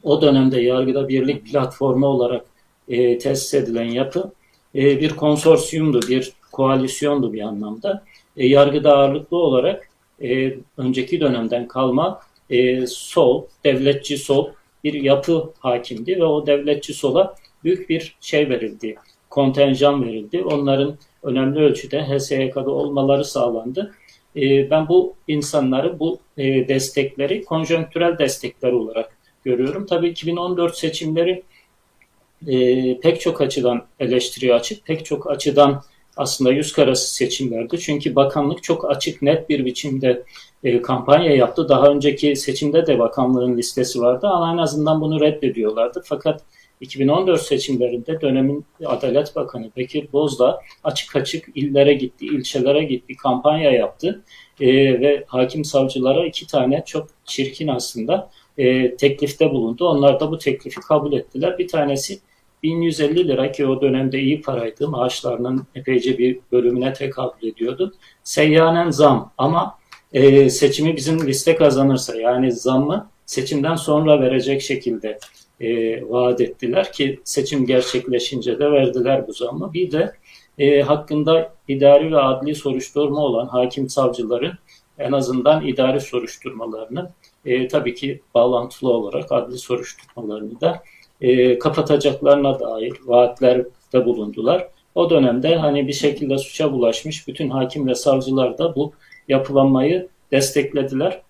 o 0.03 0.21
dönemde 0.21 0.61
yargıda 0.61 1.07
birlik 1.07 1.45
platformu 1.45 2.07
olarak 2.07 2.45
e, 2.87 3.17
tesis 3.17 3.53
edilen 3.53 3.91
yapı 3.91 4.31
e, 4.75 4.99
bir 5.01 5.15
konsorsiyumdu, 5.15 6.01
bir 6.01 6.33
koalisyondu 6.51 7.33
bir 7.33 7.41
anlamda. 7.41 8.03
E, 8.37 8.47
yargıda 8.47 8.97
ağırlıklı 8.97 9.37
olarak 9.37 9.89
e, 10.23 10.57
önceki 10.77 11.19
dönemden 11.19 11.67
kalma 11.67 12.19
e, 12.49 12.87
sol, 12.87 13.45
devletçi 13.63 14.17
sol 14.17 14.49
bir 14.83 14.93
yapı 14.93 15.53
hakimdi 15.59 16.19
ve 16.19 16.25
o 16.25 16.45
devletçi 16.47 16.93
sola 16.93 17.35
büyük 17.63 17.89
bir 17.89 18.15
şey 18.21 18.49
verildi, 18.49 18.95
kontenjan 19.29 20.05
verildi. 20.05 20.43
Onların 20.43 20.97
önemli 21.23 21.59
ölçüde 21.59 22.01
HSYK'da 22.03 22.69
olmaları 22.69 23.25
sağlandı. 23.25 23.95
E, 24.35 24.69
ben 24.69 24.87
bu 24.87 25.15
insanları, 25.27 25.99
bu 25.99 26.19
e, 26.37 26.67
destekleri 26.67 27.43
konjonktürel 27.45 28.17
destekler 28.17 28.71
olarak 28.71 29.17
görüyorum. 29.45 29.85
Tabii 29.85 30.09
2014 30.09 30.77
seçimleri 30.77 31.43
e, 32.47 32.99
pek 32.99 33.21
çok 33.21 33.41
açıdan 33.41 33.85
eleştiriye 33.99 34.53
açık, 34.53 34.85
pek 34.85 35.05
çok 35.05 35.31
açıdan 35.31 35.83
aslında 36.17 36.51
yüz 36.51 36.73
karası 36.73 37.13
seçimlerdi. 37.15 37.79
Çünkü 37.79 38.15
bakanlık 38.15 38.63
çok 38.63 38.91
açık, 38.91 39.21
net 39.21 39.49
bir 39.49 39.65
biçimde 39.65 40.23
e, 40.63 40.81
kampanya 40.81 41.35
yaptı. 41.35 41.69
Daha 41.69 41.87
önceki 41.87 42.35
seçimde 42.35 42.87
de 42.87 42.99
bakanlığın 42.99 43.57
listesi 43.57 44.01
vardı 44.01 44.27
ama 44.27 44.53
en 44.53 44.57
azından 44.57 45.01
bunu 45.01 45.21
reddediyorlardı. 45.21 46.01
Fakat 46.05 46.41
2014 46.81 47.41
seçimlerinde 47.41 48.21
dönemin 48.21 48.65
Adalet 48.85 49.35
Bakanı 49.35 49.71
Bekir 49.77 50.07
Bozdağ 50.13 50.59
açık 50.83 51.15
açık 51.15 51.49
illere 51.55 51.93
gitti, 51.93 52.25
ilçelere 52.25 52.83
gitti, 52.83 53.15
kampanya 53.15 53.71
yaptı 53.71 54.23
e, 54.59 54.67
ve 55.01 55.23
hakim 55.27 55.65
savcılara 55.65 56.25
iki 56.25 56.47
tane 56.47 56.83
çok 56.85 57.07
çirkin 57.25 57.67
aslında 57.67 58.29
e, 58.57 58.95
teklifte 58.95 59.51
bulundu. 59.51 59.87
Onlar 59.87 60.19
da 60.19 60.31
bu 60.31 60.37
teklifi 60.37 60.79
kabul 60.79 61.13
ettiler. 61.13 61.57
Bir 61.57 61.67
tanesi 61.67 62.19
1150 62.65 63.27
lira 63.27 63.51
ki 63.51 63.67
o 63.67 63.81
dönemde 63.81 64.19
iyi 64.19 64.41
paraydı. 64.41 64.87
Maaşlarının 64.87 65.67
epeyce 65.75 66.17
bir 66.17 66.39
bölümüne 66.51 66.93
tekabül 66.93 67.47
ediyordu. 67.47 67.93
Seyyanen 68.23 68.89
zam 68.89 69.31
ama 69.37 69.77
e, 70.13 70.49
seçimi 70.49 70.95
bizim 70.95 71.27
liste 71.27 71.55
kazanırsa 71.55 72.15
yani 72.15 72.51
zammı 72.51 73.09
seçimden 73.25 73.75
sonra 73.75 74.21
verecek 74.21 74.61
şekilde 74.61 75.19
e, 75.59 76.01
vaat 76.09 76.41
ettiler 76.41 76.91
ki 76.91 77.19
seçim 77.23 77.65
gerçekleşince 77.65 78.59
de 78.59 78.71
verdiler 78.71 79.27
bu 79.27 79.33
zammı. 79.33 79.73
Bir 79.73 79.91
de 79.91 80.13
e, 80.57 80.81
hakkında 80.81 81.53
idari 81.67 82.11
ve 82.11 82.17
adli 82.17 82.55
soruşturma 82.55 83.19
olan 83.19 83.47
hakim 83.47 83.89
savcıların 83.89 84.53
en 84.99 85.11
azından 85.11 85.67
idari 85.67 86.01
soruşturmalarını 86.01 87.11
e, 87.45 87.67
tabii 87.67 87.95
ki 87.95 88.21
bağlantılı 88.33 88.89
olarak 88.89 89.31
adli 89.31 89.57
soruşturmalarını 89.57 90.61
da 90.61 90.83
e, 91.21 91.59
kapatacaklarına 91.59 92.59
dair 92.59 92.93
vaatlerde 93.05 94.05
bulundular. 94.05 94.67
O 94.95 95.09
dönemde 95.09 95.55
hani 95.55 95.87
bir 95.87 95.93
şekilde 95.93 96.37
suça 96.37 96.71
bulaşmış 96.71 97.27
bütün 97.27 97.49
hakim 97.49 97.87
ve 97.87 97.95
savcılar 97.95 98.57
da 98.57 98.75
bu 98.75 98.93
yapılanmayı 99.27 100.07
desteklediler. 100.31 101.21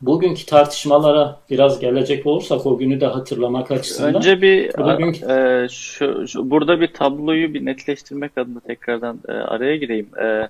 Bugünkü 0.00 0.46
tartışmalara 0.46 1.40
biraz 1.50 1.80
gelecek 1.80 2.26
olursak 2.26 2.66
o 2.66 2.78
günü 2.78 3.00
de 3.00 3.06
hatırlamak 3.06 3.70
açısından. 3.70 4.14
Önce 4.14 4.42
bir 4.42 4.78
bugünkü... 4.78 5.26
e, 5.32 5.68
şu, 5.68 6.28
şu 6.28 6.50
burada 6.50 6.80
bir 6.80 6.92
tabloyu 6.92 7.54
bir 7.54 7.64
netleştirmek 7.64 8.38
adına 8.38 8.60
tekrardan 8.60 9.18
e, 9.28 9.32
araya 9.32 9.76
gireyim. 9.76 10.08
E, 10.22 10.48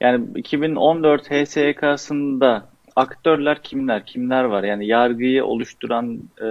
yani 0.00 0.24
2014 0.36 1.30
HSYK'sında 1.30 2.69
aktörler 2.96 3.62
kimler? 3.62 4.06
Kimler 4.06 4.44
var? 4.44 4.64
Yani 4.64 4.86
yargıyı 4.86 5.44
oluşturan 5.44 6.20
e, 6.42 6.46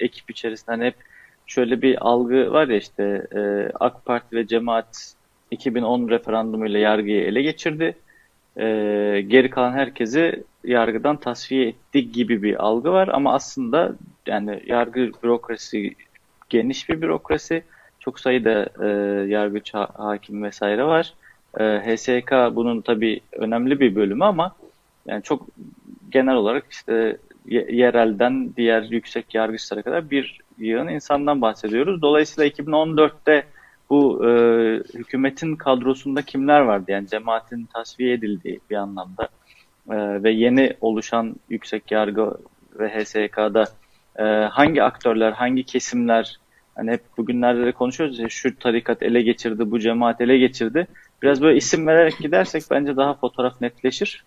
ekip 0.00 0.30
içerisinde 0.30 0.70
hani 0.70 0.84
hep 0.84 0.94
şöyle 1.46 1.82
bir 1.82 2.08
algı 2.08 2.52
var 2.52 2.68
ya 2.68 2.76
işte 2.76 3.26
e, 3.36 3.70
AK 3.80 4.04
Parti 4.04 4.36
ve 4.36 4.46
cemaat 4.46 5.14
2010 5.50 6.08
referandumuyla 6.08 6.78
yargıyı 6.78 7.22
ele 7.22 7.42
geçirdi. 7.42 7.96
E, 8.56 8.64
geri 9.26 9.50
kalan 9.50 9.72
herkesi 9.72 10.44
yargıdan 10.64 11.16
tasfiye 11.16 11.68
etti 11.68 12.12
gibi 12.12 12.42
bir 12.42 12.64
algı 12.64 12.92
var 12.92 13.08
ama 13.08 13.34
aslında 13.34 13.94
yani 14.26 14.62
yargı 14.66 15.10
bürokrasi 15.22 15.94
geniş 16.48 16.88
bir 16.88 17.02
bürokrasi. 17.02 17.62
Çok 18.00 18.20
sayıda 18.20 18.68
e, 18.82 18.88
yargıç 19.28 19.74
hakim 19.74 20.42
vesaire 20.42 20.84
var. 20.84 21.14
E, 21.60 21.64
HSK 21.64 22.32
bunun 22.56 22.80
tabii 22.80 23.20
önemli 23.32 23.80
bir 23.80 23.94
bölümü 23.94 24.24
ama 24.24 24.54
yani 25.08 25.22
çok 25.22 25.46
genel 26.10 26.34
olarak 26.34 26.64
işte 26.70 27.16
yerelden 27.46 28.56
diğer 28.56 28.82
yüksek 28.82 29.34
yargıçlara 29.34 29.82
kadar 29.82 30.10
bir 30.10 30.40
yığın 30.58 30.88
insandan 30.88 31.42
bahsediyoruz. 31.42 32.02
Dolayısıyla 32.02 32.50
2014'te 32.50 33.44
bu 33.90 34.28
e, 34.28 34.30
hükümetin 34.94 35.56
kadrosunda 35.56 36.22
kimler 36.22 36.60
vardı? 36.60 36.84
Yani 36.88 37.08
cemaatin 37.08 37.64
tasfiye 37.64 38.12
edildiği 38.12 38.60
bir 38.70 38.76
anlamda 38.76 39.28
e, 39.90 40.22
ve 40.22 40.30
yeni 40.30 40.76
oluşan 40.80 41.36
yüksek 41.48 41.90
yargı 41.90 42.34
ve 42.78 42.88
HSK'da 42.88 43.64
e, 44.18 44.22
hangi 44.50 44.82
aktörler, 44.82 45.32
hangi 45.32 45.64
kesimler 45.64 46.38
hani 46.74 46.90
hep 46.90 47.02
bugünlerde 47.16 47.66
de 47.66 47.72
konuşuyoruz 47.72 48.18
ya 48.18 48.28
şu 48.28 48.58
tarikat 48.58 49.02
ele 49.02 49.22
geçirdi, 49.22 49.70
bu 49.70 49.80
cemaat 49.80 50.20
ele 50.20 50.38
geçirdi. 50.38 50.86
Biraz 51.22 51.42
böyle 51.42 51.56
isim 51.56 51.86
vererek 51.86 52.18
gidersek 52.18 52.62
bence 52.70 52.96
daha 52.96 53.14
fotoğraf 53.14 53.60
netleşir. 53.60 54.24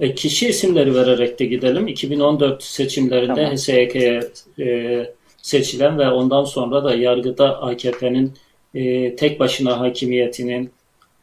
E, 0.00 0.14
kişi 0.14 0.48
isimleri 0.48 0.94
vererek 0.94 1.38
de 1.38 1.44
gidelim. 1.44 1.88
2014 1.88 2.62
seçimlerinde 2.62 3.34
tamam. 3.34 3.52
HSYK'ye 3.52 4.20
e, 4.58 5.06
seçilen 5.42 5.98
ve 5.98 6.10
ondan 6.10 6.44
sonra 6.44 6.84
da 6.84 6.94
yargıda 6.94 7.62
AKP'nin 7.62 8.32
e, 8.74 9.16
tek 9.16 9.40
başına 9.40 9.80
hakimiyetinin 9.80 10.70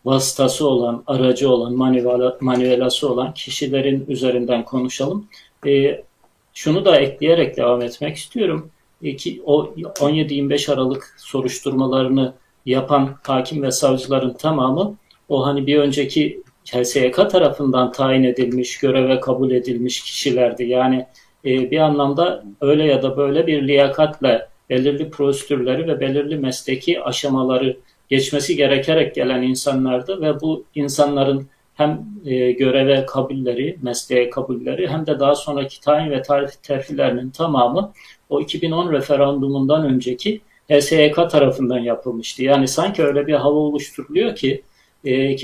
vasıtası 0.05 0.67
olan, 0.67 1.03
aracı 1.07 1.49
olan, 1.49 1.73
manüvelası 2.41 3.09
olan 3.11 3.33
kişilerin 3.33 4.05
üzerinden 4.07 4.65
konuşalım. 4.65 5.27
E, 5.67 6.03
şunu 6.53 6.85
da 6.85 6.95
ekleyerek 6.95 7.57
devam 7.57 7.81
etmek 7.81 8.15
istiyorum. 8.15 8.69
İki, 9.01 9.41
o 9.45 9.73
17-25 9.75 10.73
Aralık 10.73 11.15
soruşturmalarını 11.17 12.33
yapan 12.65 13.15
hakim 13.23 13.63
ve 13.63 13.71
savcıların 13.71 14.33
tamamı 14.33 14.95
o 15.29 15.45
hani 15.45 15.67
bir 15.67 15.77
önceki 15.77 16.43
HSYK 16.73 17.15
tarafından 17.15 17.91
tayin 17.91 18.23
edilmiş, 18.23 18.77
göreve 18.77 19.19
kabul 19.19 19.51
edilmiş 19.51 20.03
kişilerdi. 20.03 20.63
Yani 20.63 21.05
e, 21.45 21.71
bir 21.71 21.77
anlamda 21.77 22.43
öyle 22.61 22.83
ya 22.85 23.03
da 23.03 23.17
böyle 23.17 23.47
bir 23.47 23.67
liyakatle 23.67 24.47
belirli 24.69 25.09
prosedürleri 25.09 25.87
ve 25.87 25.99
belirli 25.99 26.35
mesleki 26.37 27.01
aşamaları 27.01 27.77
geçmesi 28.09 28.55
gerekerek 28.55 29.15
gelen 29.15 29.41
insanlardı 29.41 30.21
ve 30.21 30.41
bu 30.41 30.65
insanların 30.75 31.47
hem 31.73 32.05
e, 32.25 32.51
göreve 32.51 33.05
kabulleri, 33.05 33.77
mesleğe 33.81 34.29
kabulleri 34.29 34.87
hem 34.87 35.05
de 35.05 35.19
daha 35.19 35.35
sonraki 35.35 35.81
tayin 35.81 36.11
ve 36.11 36.21
tarif 36.21 36.63
terfilerinin 36.63 37.29
tamamı 37.29 37.91
o 38.29 38.41
2010 38.41 38.91
referandumundan 38.91 39.85
önceki 39.85 40.41
HSYK 40.69 41.15
tarafından 41.15 41.79
yapılmıştı. 41.79 42.43
Yani 42.43 42.67
sanki 42.67 43.03
öyle 43.03 43.27
bir 43.27 43.33
hava 43.33 43.57
oluşturuluyor 43.57 44.35
ki 44.35 44.63
e, 45.03 45.35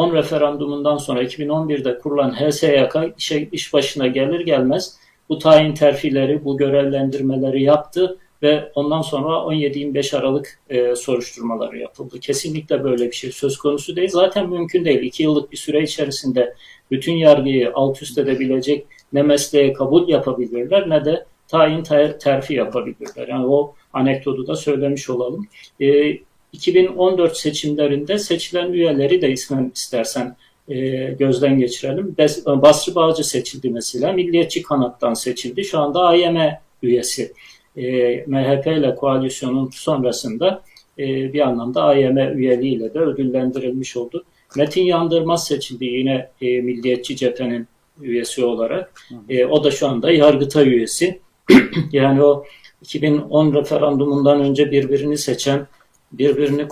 2010 0.00 0.14
referandumundan 0.14 0.96
sonra 0.96 1.22
2011'de 1.22 1.98
kurulan 1.98 2.30
HSYK 2.30 3.14
şey, 3.18 3.48
iş 3.52 3.72
başına 3.72 4.06
gelir 4.06 4.40
gelmez 4.40 4.96
bu 5.28 5.38
tayin 5.38 5.74
terfileri, 5.74 6.44
bu 6.44 6.56
görevlendirmeleri 6.56 7.62
yaptı 7.62 8.18
ve 8.42 8.72
ondan 8.74 9.02
sonra 9.02 9.28
17-25 9.28 10.16
Aralık 10.16 10.58
e, 10.70 10.96
soruşturmaları 10.96 11.78
yapıldı. 11.78 12.20
Kesinlikle 12.20 12.84
böyle 12.84 13.06
bir 13.06 13.12
şey 13.12 13.32
söz 13.32 13.58
konusu 13.58 13.96
değil. 13.96 14.08
Zaten 14.08 14.50
mümkün 14.50 14.84
değil. 14.84 15.00
İki 15.02 15.22
yıllık 15.22 15.52
bir 15.52 15.56
süre 15.56 15.82
içerisinde 15.82 16.54
bütün 16.90 17.12
yargıyı 17.12 17.70
alt 17.74 18.02
üst 18.02 18.18
edebilecek 18.18 18.86
ne 19.12 19.22
mesleğe 19.22 19.72
kabul 19.72 20.08
yapabilirler 20.08 20.90
ne 20.90 21.04
de 21.04 21.24
tayin 21.48 21.82
ter, 21.82 22.18
terfi 22.18 22.54
yapabilirler. 22.54 23.28
Yani 23.28 23.46
o 23.46 23.74
anekdotu 23.92 24.46
da 24.46 24.56
söylemiş 24.56 25.10
olalım. 25.10 25.46
E, 25.80 26.18
2014 26.52 27.36
seçimlerinde 27.36 28.18
seçilen 28.18 28.72
üyeleri 28.72 29.22
de 29.22 29.32
ismen 29.32 29.72
istersen 29.74 30.36
e, 30.68 30.76
gözden 31.18 31.58
geçirelim. 31.58 32.16
Basri 32.46 32.94
Bağcı 32.94 33.24
seçildi 33.28 33.70
mesela. 33.70 34.12
Milliyetçi 34.12 34.62
kanattan 34.62 35.14
seçildi. 35.14 35.64
Şu 35.64 35.78
anda 35.78 36.00
AYM 36.00 36.38
üyesi 36.82 37.32
e, 37.76 37.84
MHP 38.26 38.66
ile 38.66 38.94
koalisyonun 38.94 39.70
sonrasında 39.72 40.62
e, 40.98 41.32
bir 41.32 41.40
anlamda 41.40 41.82
AYM 41.82 42.16
üyeliğiyle 42.16 42.94
de 42.94 42.98
ödüllendirilmiş 42.98 43.96
oldu. 43.96 44.24
Metin 44.56 44.82
Yandırmaz 44.82 45.46
seçildi 45.46 45.84
yine 45.84 46.28
e, 46.42 46.60
Milliyetçi 46.60 47.16
Cephe'nin 47.16 47.68
üyesi 48.00 48.44
olarak. 48.44 48.92
E, 49.28 49.46
o 49.46 49.64
da 49.64 49.70
şu 49.70 49.88
anda 49.88 50.10
Yargıtay 50.10 50.68
üyesi. 50.68 51.20
yani 51.92 52.22
o 52.22 52.44
2010 52.82 53.54
referandumundan 53.54 54.40
önce 54.40 54.70
birbirini 54.70 55.18
seçen, 55.18 55.66
birbirini 56.12 56.68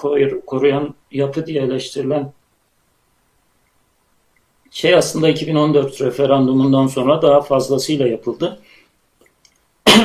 koruyan 0.46 0.94
yapı 1.10 1.46
diye 1.46 1.62
eleştirilen 1.62 2.32
şey 4.70 4.94
aslında 4.94 5.28
2014 5.28 6.02
referandumundan 6.02 6.86
sonra 6.86 7.22
daha 7.22 7.40
fazlasıyla 7.40 8.08
yapıldı 8.08 8.60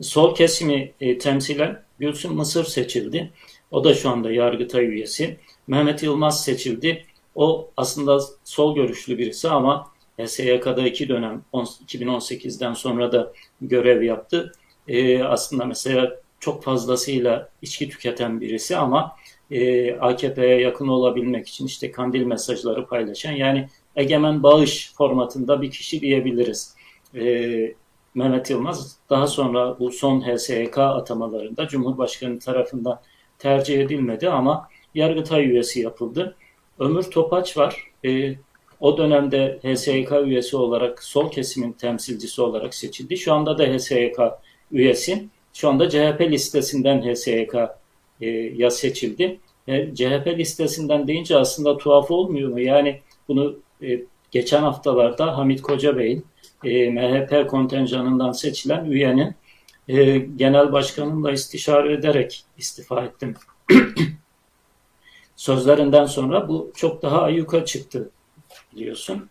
sol 0.00 0.34
kesimi 0.34 0.92
e, 1.00 1.18
temsilen 1.18 1.82
Gülsüm 1.98 2.32
Mısır 2.32 2.64
seçildi. 2.64 3.30
O 3.70 3.84
da 3.84 3.94
şu 3.94 4.10
anda 4.10 4.32
Yargıtay 4.32 4.84
üyesi. 4.84 5.36
Mehmet 5.66 6.02
Yılmaz 6.02 6.44
seçildi. 6.44 7.04
O 7.34 7.70
aslında 7.76 8.20
sol 8.44 8.74
görüşlü 8.74 9.18
birisi 9.18 9.48
ama 9.48 9.90
SYK'da 10.26 10.86
iki 10.86 11.08
dönem 11.08 11.42
2018'den 11.52 12.74
sonra 12.74 13.12
da 13.12 13.32
görev 13.60 14.02
yaptı. 14.02 14.52
E, 14.88 15.22
aslında 15.22 15.64
mesela 15.64 16.16
çok 16.40 16.62
fazlasıyla 16.64 17.48
içki 17.62 17.88
tüketen 17.88 18.40
birisi 18.40 18.76
ama 18.76 19.16
e, 19.50 19.92
AKP'ye 19.94 20.60
yakın 20.60 20.88
olabilmek 20.88 21.48
için 21.48 21.66
işte 21.66 21.90
kandil 21.90 22.24
mesajları 22.24 22.86
paylaşan 22.86 23.32
yani 23.32 23.68
egemen 23.96 24.42
bağış 24.42 24.92
formatında 24.94 25.62
bir 25.62 25.70
kişi 25.70 26.00
diyebiliriz. 26.00 26.74
E, 27.14 27.74
Mehmet 28.14 28.50
Yılmaz 28.50 28.96
daha 29.10 29.26
sonra 29.26 29.78
bu 29.78 29.90
son 29.90 30.20
HSYK 30.20 30.78
atamalarında 30.78 31.68
Cumhurbaşkanı 31.68 32.38
tarafından 32.38 33.00
tercih 33.38 33.80
edilmedi 33.80 34.30
ama 34.30 34.68
Yargıtay 34.94 35.44
üyesi 35.44 35.80
yapıldı. 35.80 36.36
Ömür 36.78 37.02
Topaç 37.02 37.56
var. 37.56 37.90
E, 38.04 38.34
o 38.80 38.98
dönemde 38.98 39.58
HSYK 39.62 40.12
üyesi 40.24 40.56
olarak 40.56 41.04
sol 41.04 41.30
kesimin 41.30 41.72
temsilcisi 41.72 42.42
olarak 42.42 42.74
seçildi. 42.74 43.16
Şu 43.16 43.32
anda 43.32 43.58
da 43.58 43.64
HSYK 43.64 44.18
üyesi. 44.72 45.28
Şu 45.52 45.68
anda 45.68 45.90
CHP 45.90 46.20
listesinden 46.20 47.02
HSYK 47.02 47.54
e, 48.20 48.26
ya 48.30 48.70
seçildi. 48.70 49.40
E, 49.68 49.94
CHP 49.94 50.26
listesinden 50.26 51.08
deyince 51.08 51.36
aslında 51.36 51.76
tuhaf 51.76 52.10
olmuyor 52.10 52.50
mu? 52.50 52.60
Yani 52.60 53.00
bunu 53.28 53.58
e, 53.82 54.00
geçen 54.30 54.62
haftalarda 54.62 55.38
Hamit 55.38 55.62
Kocabey'in 55.62 56.24
e, 56.64 56.90
MHP 56.90 57.50
kontenjanından 57.50 58.32
seçilen 58.32 58.84
üyenin 58.84 59.34
e, 59.88 60.18
genel 60.18 60.72
başkanımla 60.72 61.32
istişare 61.32 61.92
ederek 61.92 62.44
istifa 62.58 63.04
ettim. 63.04 63.34
Sözlerinden 65.36 66.06
sonra 66.06 66.48
bu 66.48 66.72
çok 66.76 67.02
daha 67.02 67.22
ayyuka 67.22 67.64
çıktı 67.64 68.10
biliyorsun. 68.72 69.28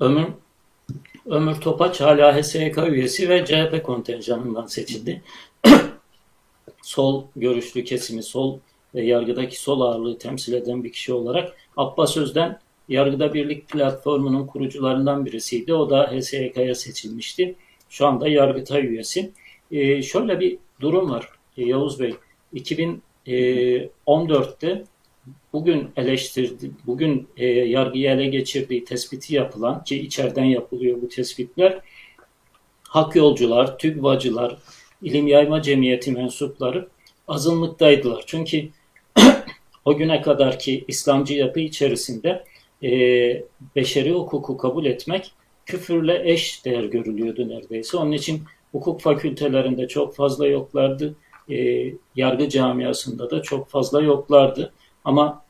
Ömür, 0.00 0.26
Ömür 1.26 1.54
Topaç 1.54 2.00
hala 2.00 2.36
HSYK 2.36 2.78
üyesi 2.78 3.28
ve 3.28 3.44
CHP 3.44 3.84
kontenjanından 3.84 4.66
seçildi. 4.66 5.22
sol 6.82 7.24
görüşlü 7.36 7.84
kesimi, 7.84 8.22
sol 8.22 8.58
ve 8.94 9.04
yargıdaki 9.04 9.60
sol 9.60 9.80
ağırlığı 9.80 10.18
temsil 10.18 10.52
eden 10.52 10.84
bir 10.84 10.92
kişi 10.92 11.12
olarak 11.12 11.56
Abbas 11.76 12.16
Özden 12.16 12.60
Yargıda 12.88 13.34
Birlik 13.34 13.68
platformunun 13.68 14.46
kurucularından 14.46 15.26
birisiydi. 15.26 15.74
O 15.74 15.90
da 15.90 16.12
HSYK'ya 16.12 16.74
seçilmişti. 16.74 17.54
Şu 17.88 18.06
anda 18.06 18.28
Yargıtay 18.28 18.86
üyesi. 18.86 19.30
Ee, 19.70 20.02
şöyle 20.02 20.40
bir 20.40 20.58
durum 20.80 21.10
var 21.10 21.28
Yavuz 21.56 22.00
Bey. 22.00 22.14
2014'te 22.54 24.68
e, 24.68 24.84
bugün 25.56 25.88
eleştirdi, 25.96 26.70
bugün 26.86 27.28
e, 27.36 27.46
yargıyı 27.46 28.10
ele 28.10 28.26
geçirdiği 28.26 28.84
tespiti 28.84 29.34
yapılan 29.34 29.84
ki 29.84 30.00
içeriden 30.00 30.44
yapılıyor 30.44 31.02
bu 31.02 31.08
tespitler. 31.08 31.80
Hak 32.82 33.16
yolcular, 33.16 33.78
TÜGVA'cılar, 33.78 34.56
ilim 35.02 35.26
yayma 35.26 35.62
cemiyeti 35.62 36.12
mensupları 36.12 36.88
azınlıktaydılar. 37.28 38.24
Çünkü 38.26 38.68
o 39.84 39.96
güne 39.96 40.22
kadar 40.22 40.58
ki 40.58 40.84
İslamcı 40.88 41.34
yapı 41.34 41.60
içerisinde 41.60 42.44
e, 42.82 42.90
beşeri 43.76 44.12
hukuku 44.12 44.56
kabul 44.56 44.84
etmek 44.84 45.32
küfürle 45.66 46.32
eş 46.32 46.64
değer 46.64 46.84
görülüyordu 46.84 47.48
neredeyse. 47.48 47.96
Onun 47.96 48.12
için 48.12 48.42
hukuk 48.72 49.00
fakültelerinde 49.00 49.88
çok 49.88 50.14
fazla 50.14 50.46
yoklardı. 50.46 51.16
E, 51.50 51.86
yargı 52.16 52.48
camiasında 52.48 53.30
da 53.30 53.42
çok 53.42 53.68
fazla 53.68 54.02
yoklardı. 54.02 54.72
Ama 55.06 55.44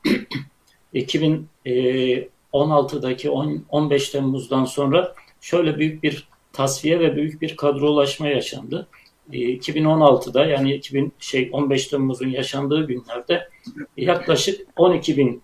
2016'daki 0.93 3.29
10, 3.29 3.65
15 3.69 4.09
Temmuz'dan 4.09 4.65
sonra 4.65 5.15
şöyle 5.41 5.77
büyük 5.77 6.03
bir 6.03 6.27
tasfiye 6.53 6.99
ve 6.99 7.15
büyük 7.15 7.41
bir 7.41 7.55
kadrolaşma 7.55 8.27
yaşandı. 8.27 8.87
2016'da 9.31 10.45
yani 10.45 10.73
2000 10.73 11.13
şey 11.19 11.49
15 11.51 11.87
Temmuz'un 11.87 12.29
yaşandığı 12.29 12.87
günlerde 12.87 13.49
yaklaşık 13.97 14.67
12 14.75 15.17
bin 15.17 15.41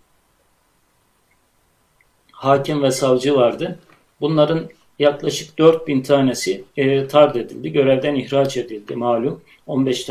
hakim 2.32 2.84
ve 2.84 2.92
savcı 2.92 3.36
vardı. 3.36 3.80
Bunların 4.22 4.70
yaklaşık 5.00 5.60
4000 5.60 6.02
tanesi 6.02 6.64
e, 6.78 7.08
tard 7.08 7.36
edildi, 7.36 7.72
görevden 7.72 8.16
ihraç 8.16 8.58
edildi 8.58 8.96
malum. 8.96 9.42
15 9.68 10.04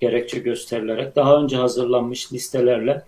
Gerekçe 0.00 0.38
gösterilerek 0.38 1.16
daha 1.16 1.42
önce 1.42 1.56
hazırlanmış 1.56 2.32
listelerle 2.32 3.02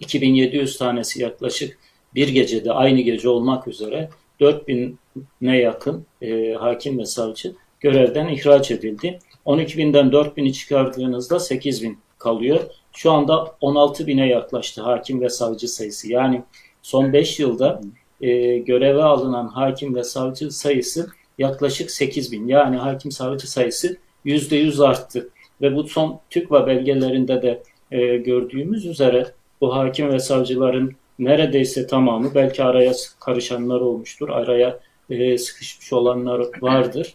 2700 0.00 0.78
tanesi 0.78 1.22
yaklaşık 1.22 1.78
bir 2.14 2.28
gecede 2.28 2.72
aynı 2.72 3.00
gece 3.00 3.28
olmak 3.28 3.68
üzere 3.68 4.10
4000'e 4.40 5.56
yakın 5.56 6.06
e, 6.22 6.52
hakim 6.52 6.98
ve 6.98 7.06
savcı 7.06 7.54
görevden 7.80 8.28
ihraç 8.28 8.70
edildi. 8.70 9.18
12.000'den 9.46 10.06
4.000'i 10.06 10.52
çıkardığınızda 10.52 11.36
8.000 11.36 11.94
kalıyor. 12.18 12.60
Şu 12.92 13.12
anda 13.12 13.32
16.000'e 13.62 14.26
yaklaştı 14.26 14.82
hakim 14.82 15.20
ve 15.20 15.28
savcı 15.28 15.68
sayısı. 15.68 16.12
Yani 16.12 16.42
son 16.82 17.12
5 17.12 17.40
yılda 17.40 17.80
e, 18.20 18.58
göreve 18.58 19.02
alınan 19.02 19.48
hakim 19.48 19.94
ve 19.94 20.04
savcı 20.04 20.50
sayısı 20.50 21.10
yaklaşık 21.38 21.90
8 21.90 22.32
bin. 22.32 22.48
Yani 22.48 22.76
hakim 22.76 23.10
savcı 23.10 23.50
sayısı 23.50 23.96
%100 24.24 24.86
arttı. 24.86 25.28
Ve 25.62 25.76
bu 25.76 25.84
son 25.84 26.20
TÜKVA 26.30 26.66
belgelerinde 26.66 27.42
de 27.42 27.62
e, 27.90 28.16
gördüğümüz 28.16 28.86
üzere 28.86 29.26
bu 29.60 29.76
hakim 29.76 30.12
ve 30.12 30.18
savcıların 30.18 30.92
neredeyse 31.18 31.86
tamamı 31.86 32.34
belki 32.34 32.64
araya 32.64 32.92
karışanlar 33.20 33.80
olmuştur, 33.80 34.28
araya 34.28 34.80
e, 35.10 35.38
sıkışmış 35.38 35.92
olanlar 35.92 36.46
vardır. 36.60 37.14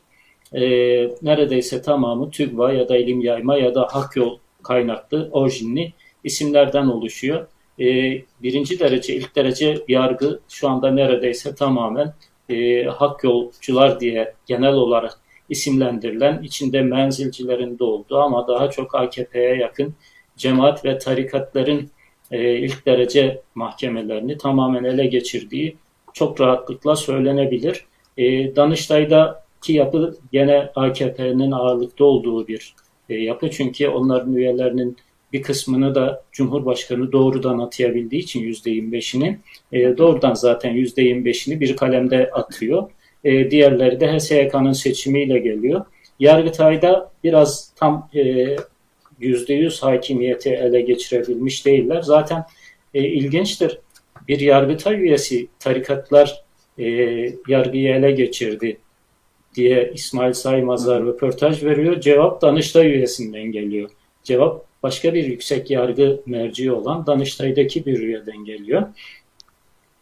E, 0.54 0.62
neredeyse 1.22 1.82
tamamı 1.82 2.32
TÜGVA 2.32 2.74
ya 2.74 2.90
da 2.90 2.98
ilim 2.98 3.22
yayma 3.22 3.58
ya 3.58 3.76
da 3.76 3.88
hak 3.92 4.16
yol 4.16 4.38
kaynaklı 4.64 5.30
orijinli 5.32 5.94
isimlerden 6.24 6.88
oluşuyor. 6.88 7.48
E, 7.80 7.86
birinci 8.44 8.80
derece, 8.80 9.16
ilk 9.16 9.36
derece 9.36 9.78
yargı 9.88 10.40
şu 10.50 10.70
anda 10.70 10.92
neredeyse 10.92 11.56
tamamen 11.56 12.14
e, 12.50 12.84
hak 12.84 13.24
yolcular 13.24 14.00
diye 14.00 14.34
genel 14.46 14.74
olarak 14.74 15.20
isimlendirilen, 15.50 16.44
içinde 16.44 16.82
menzilcilerin 16.82 17.80
de 17.80 17.84
olduğu 17.84 18.18
ama 18.18 18.48
daha 18.48 18.70
çok 18.70 18.96
AKP'ye 18.96 19.56
yakın 19.56 19.94
cemaat 20.38 20.86
ve 20.86 20.98
tarikatların 20.98 21.90
e, 22.32 22.56
ilk 22.56 22.86
derece 22.86 23.42
mahkemelerini 23.56 24.38
tamamen 24.38 24.84
ele 24.84 25.06
geçirdiği 25.06 25.78
çok 26.14 26.42
rahatlıkla 26.42 26.96
söylenebilir. 26.96 27.86
E, 28.18 28.56
Danıştay'daki 28.56 29.74
yapı 29.74 30.18
gene 30.32 30.70
AKP'nin 30.76 31.52
ağırlıkta 31.52 32.06
olduğu 32.06 32.48
bir 32.48 32.76
e, 33.10 33.16
yapı. 33.16 33.52
Çünkü 33.52 33.88
onların 33.88 34.36
üyelerinin 34.36 34.98
bir 35.34 35.42
kısmını 35.42 35.96
da 35.96 36.24
Cumhurbaşkanı 36.32 37.12
doğrudan 37.12 37.60
atayabildiği 37.60 38.22
için 38.22 38.44
%25'ini 38.44 39.38
e, 39.72 39.98
doğrudan 39.98 40.34
zaten 40.34 40.74
%25'ini 40.76 41.60
bir 41.60 41.76
kalemde 41.76 42.30
atıyor. 42.32 42.90
E, 43.28 43.52
diğerleri 43.52 44.00
de 44.00 44.18
HSYK'nın 44.18 44.74
seçimiyle 44.74 45.40
geliyor. 45.40 45.86
Yargıtay'da 46.20 47.12
biraz 47.24 47.74
tam 47.76 48.10
e, 48.14 48.56
%100 49.22 49.82
hakimiyeti 49.82 50.50
ele 50.50 50.82
geçirebilmiş 50.82 51.66
değiller. 51.66 52.02
Zaten 52.02 52.46
e, 52.94 53.04
ilginçtir. 53.04 53.80
Bir 54.28 54.40
yargıtay 54.40 55.02
üyesi 55.02 55.48
tarikatlar 55.60 56.44
e, 56.78 56.86
yargıyı 57.48 57.90
ele 57.90 58.12
geçirdi 58.12 58.78
diye 59.56 59.92
İsmail 59.94 60.34
Saymazlar 60.34 61.06
röportaj 61.06 61.64
veriyor. 61.64 62.02
Cevap 62.02 62.42
Danıştay 62.42 62.88
üyesinden 62.88 63.44
geliyor. 63.44 63.90
Cevap 64.24 64.66
başka 64.84 65.14
bir 65.14 65.24
yüksek 65.24 65.72
yargı 65.72 66.22
merci 66.26 66.72
olan 66.72 67.06
Danıştay'daki 67.06 67.86
bir 67.86 68.00
üyeden 68.00 68.46
geliyor. 68.46 68.84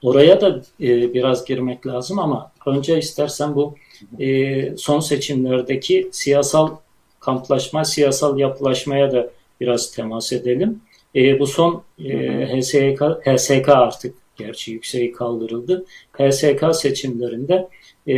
Oraya 0.01 0.41
da 0.41 0.61
e, 0.81 1.13
biraz 1.13 1.45
girmek 1.45 1.87
lazım 1.87 2.19
ama 2.19 2.54
önce 2.65 2.99
istersen 2.99 3.55
bu 3.55 3.75
e, 4.19 4.77
son 4.77 4.99
seçimlerdeki 4.99 6.09
siyasal 6.11 6.75
kamplaşma, 7.19 7.85
siyasal 7.85 8.39
yapılaşmaya 8.39 9.11
da 9.11 9.29
biraz 9.61 9.95
temas 9.95 10.33
edelim. 10.33 10.81
E, 11.15 11.39
bu 11.39 11.47
son 11.47 11.83
e, 12.05 12.61
HSK, 12.61 13.01
HSK 13.25 13.69
artık 13.69 14.15
gerçi 14.35 14.71
yükseği 14.71 15.11
kaldırıldı. 15.11 15.85
HSK 16.13 16.75
seçimlerinde 16.75 17.67
e, 18.07 18.15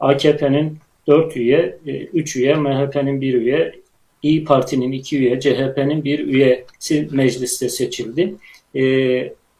AKP'nin 0.00 0.78
4 1.06 1.36
üye, 1.36 1.78
3 2.12 2.36
e, 2.36 2.40
üye, 2.40 2.54
MHP'nin 2.54 3.20
1 3.20 3.34
üye, 3.34 3.80
İyi 4.22 4.44
Parti'nin 4.44 4.92
2 4.92 5.18
üye, 5.18 5.40
CHP'nin 5.40 6.04
1 6.04 6.18
üyesi 6.18 7.08
mecliste 7.10 7.68
seçildi. 7.68 8.34
E, 8.76 8.82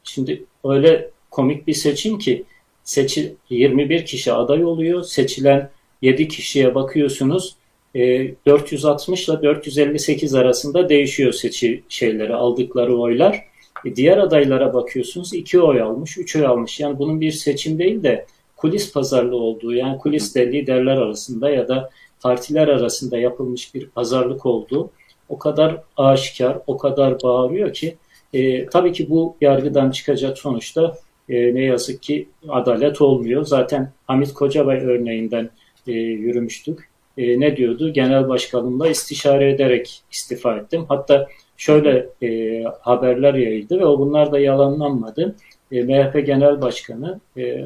şimdi 0.04 0.44
öyle 0.64 1.10
komik 1.30 1.66
bir 1.66 1.74
seçim 1.74 2.18
ki 2.18 2.44
seçil 2.90 3.30
21 3.50 4.04
kişi 4.04 4.32
aday 4.32 4.64
oluyor. 4.64 5.02
Seçilen 5.02 5.70
7 6.02 6.28
kişiye 6.28 6.74
bakıyorsunuz. 6.74 7.56
E, 7.94 8.34
460 8.46 9.28
ile 9.28 9.42
458 9.42 10.34
arasında 10.34 10.88
değişiyor 10.88 11.32
seçi 11.32 11.82
şeyleri 11.88 12.34
aldıkları 12.34 12.98
oylar. 12.98 13.44
E, 13.84 13.96
diğer 13.96 14.18
adaylara 14.18 14.74
bakıyorsunuz 14.74 15.34
2 15.34 15.60
oy 15.60 15.82
almış, 15.82 16.18
3 16.18 16.36
oy 16.36 16.46
almış. 16.46 16.80
Yani 16.80 16.98
bunun 16.98 17.20
bir 17.20 17.32
seçim 17.32 17.78
değil 17.78 18.02
de 18.02 18.26
kulis 18.56 18.92
pazarlığı 18.92 19.36
olduğu 19.36 19.74
yani 19.74 19.98
kulis 19.98 20.34
de 20.34 20.52
liderler 20.52 20.96
arasında 20.96 21.50
ya 21.50 21.68
da 21.68 21.90
partiler 22.20 22.68
arasında 22.68 23.18
yapılmış 23.18 23.74
bir 23.74 23.86
pazarlık 23.86 24.46
olduğu 24.46 24.90
o 25.28 25.38
kadar 25.38 25.82
aşikar, 25.96 26.58
o 26.66 26.78
kadar 26.78 27.22
bağırıyor 27.22 27.72
ki 27.72 27.96
e, 28.32 28.66
tabii 28.66 28.92
ki 28.92 29.10
bu 29.10 29.36
yargıdan 29.40 29.90
çıkacak 29.90 30.38
sonuçta 30.38 30.96
e, 31.28 31.54
ne 31.54 31.64
yazık 31.64 32.02
ki 32.02 32.28
adalet 32.48 33.00
olmuyor. 33.00 33.44
Zaten 33.44 33.92
Hamit 34.06 34.32
Kocabay 34.32 34.78
örneğinden 34.78 35.50
e, 35.86 35.92
yürümüştük. 35.92 36.90
E, 37.18 37.40
ne 37.40 37.56
diyordu? 37.56 37.92
Genel 37.92 38.28
başkanımla 38.28 38.88
istişare 38.88 39.50
ederek 39.50 40.02
istifa 40.12 40.56
ettim. 40.56 40.84
Hatta 40.88 41.28
şöyle 41.56 42.08
e, 42.22 42.62
haberler 42.80 43.34
yayıldı 43.34 43.78
ve 43.78 43.84
bunlar 43.84 44.32
da 44.32 44.40
yalanlanmadı. 44.40 45.36
E, 45.72 45.82
MHP 45.82 46.26
Genel 46.26 46.62
Başkanı 46.62 47.20
e, 47.36 47.64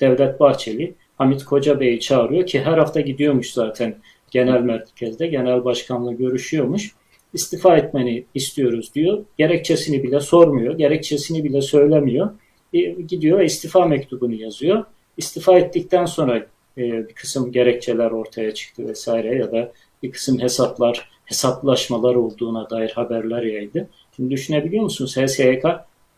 Devlet 0.00 0.40
Bahçeli 0.40 0.94
Hamit 1.18 1.44
Kocabey'i 1.44 2.00
çağırıyor 2.00 2.46
ki 2.46 2.60
her 2.60 2.78
hafta 2.78 3.00
gidiyormuş 3.00 3.52
zaten 3.52 3.94
genel 4.30 4.60
merkezde 4.60 5.26
genel 5.26 5.64
başkanla 5.64 6.12
görüşüyormuş. 6.12 6.92
İstifa 7.34 7.76
etmeni 7.76 8.24
istiyoruz 8.34 8.94
diyor. 8.94 9.24
Gerekçesini 9.38 10.02
bile 10.02 10.20
sormuyor. 10.20 10.78
Gerekçesini 10.78 11.44
bile 11.44 11.62
söylemiyor. 11.62 12.30
E, 12.72 12.80
gidiyor 12.80 13.40
istifa 13.40 13.86
mektubunu 13.86 14.34
yazıyor. 14.34 14.84
İstifa 15.16 15.58
ettikten 15.58 16.04
sonra 16.04 16.46
e, 16.78 17.08
bir 17.08 17.14
kısım 17.14 17.52
gerekçeler 17.52 18.10
ortaya 18.10 18.54
çıktı 18.54 18.88
vesaire 18.88 19.36
ya 19.36 19.52
da 19.52 19.72
bir 20.02 20.12
kısım 20.12 20.38
hesaplar, 20.38 21.10
hesaplaşmalar 21.24 22.14
olduğuna 22.14 22.70
dair 22.70 22.90
haberler 22.90 23.42
yaydı. 23.42 23.88
Şimdi 24.16 24.30
düşünebiliyor 24.30 24.82
musunuz? 24.82 25.16
HSYK 25.16 25.64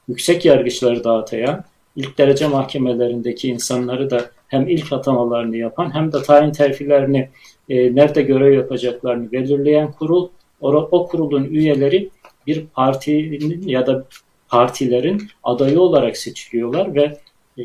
yüksek 0.09 0.45
yargıçları 0.45 1.05
dağıtayan, 1.05 1.65
ilk 1.97 2.19
derece 2.19 2.47
mahkemelerindeki 2.47 3.49
insanları 3.49 4.11
da 4.11 4.31
hem 4.49 4.69
ilk 4.69 4.93
atamalarını 4.93 5.57
yapan 5.57 5.95
hem 5.95 6.13
de 6.13 6.23
tayin 6.23 6.53
terfilerini 6.53 7.29
e, 7.69 7.95
nerede 7.95 8.23
görev 8.23 8.53
yapacaklarını 8.53 9.33
belirleyen 9.33 9.93
kurul. 9.93 10.29
O, 10.61 10.69
o 10.73 11.09
kurulun 11.09 11.45
üyeleri 11.45 12.11
bir 12.47 12.67
partinin 12.67 13.69
ya 13.69 13.87
da 13.87 14.05
partilerin 14.51 15.23
adayı 15.43 15.81
olarak 15.81 16.17
seçiliyorlar 16.17 16.95
ve 16.95 17.19
e, 17.59 17.63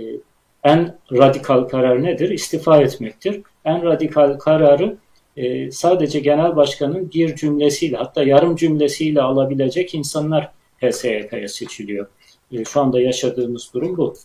en 0.63 0.98
radikal 1.12 1.63
karar 1.63 2.04
nedir? 2.04 2.30
İstifa 2.30 2.82
etmektir. 2.82 3.41
En 3.65 3.84
radikal 3.84 4.38
kararı 4.38 4.98
e, 5.38 5.71
sadece 5.71 6.19
genel 6.19 6.56
başkanın 6.56 7.12
bir 7.13 7.36
cümlesiyle 7.36 7.98
hatta 7.98 8.24
yarım 8.24 8.56
cümlesiyle 8.56 9.21
alabilecek 9.21 9.95
insanlar 9.95 10.52
HSYK'ya 10.82 11.48
seçiliyor. 11.48 12.08
E, 12.52 12.65
şu 12.65 12.82
anda 12.82 13.02
yaşadığımız 13.02 13.71
durum 13.74 13.98
bu. 13.98 14.15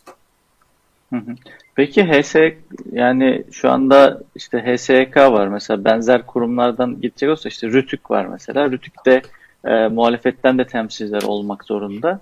Peki 1.75 2.05
HS 2.05 2.35
yani 2.93 3.45
şu 3.51 3.71
anda 3.71 4.23
işte 4.35 4.59
HSK 4.59 5.17
var 5.17 5.49
mesela 5.49 5.85
benzer 5.85 6.27
kurumlardan 6.27 7.01
gidecek 7.01 7.31
olsa 7.31 7.49
işte 7.49 7.67
Rütük 7.69 8.11
var 8.11 8.27
mesela. 8.27 8.71
Rütük'te 8.71 9.23
e, 9.65 9.89
muhalefetten 9.89 10.59
de 10.59 10.67
temsilciler 10.67 11.23
olmak 11.23 11.65
zorunda. 11.65 12.21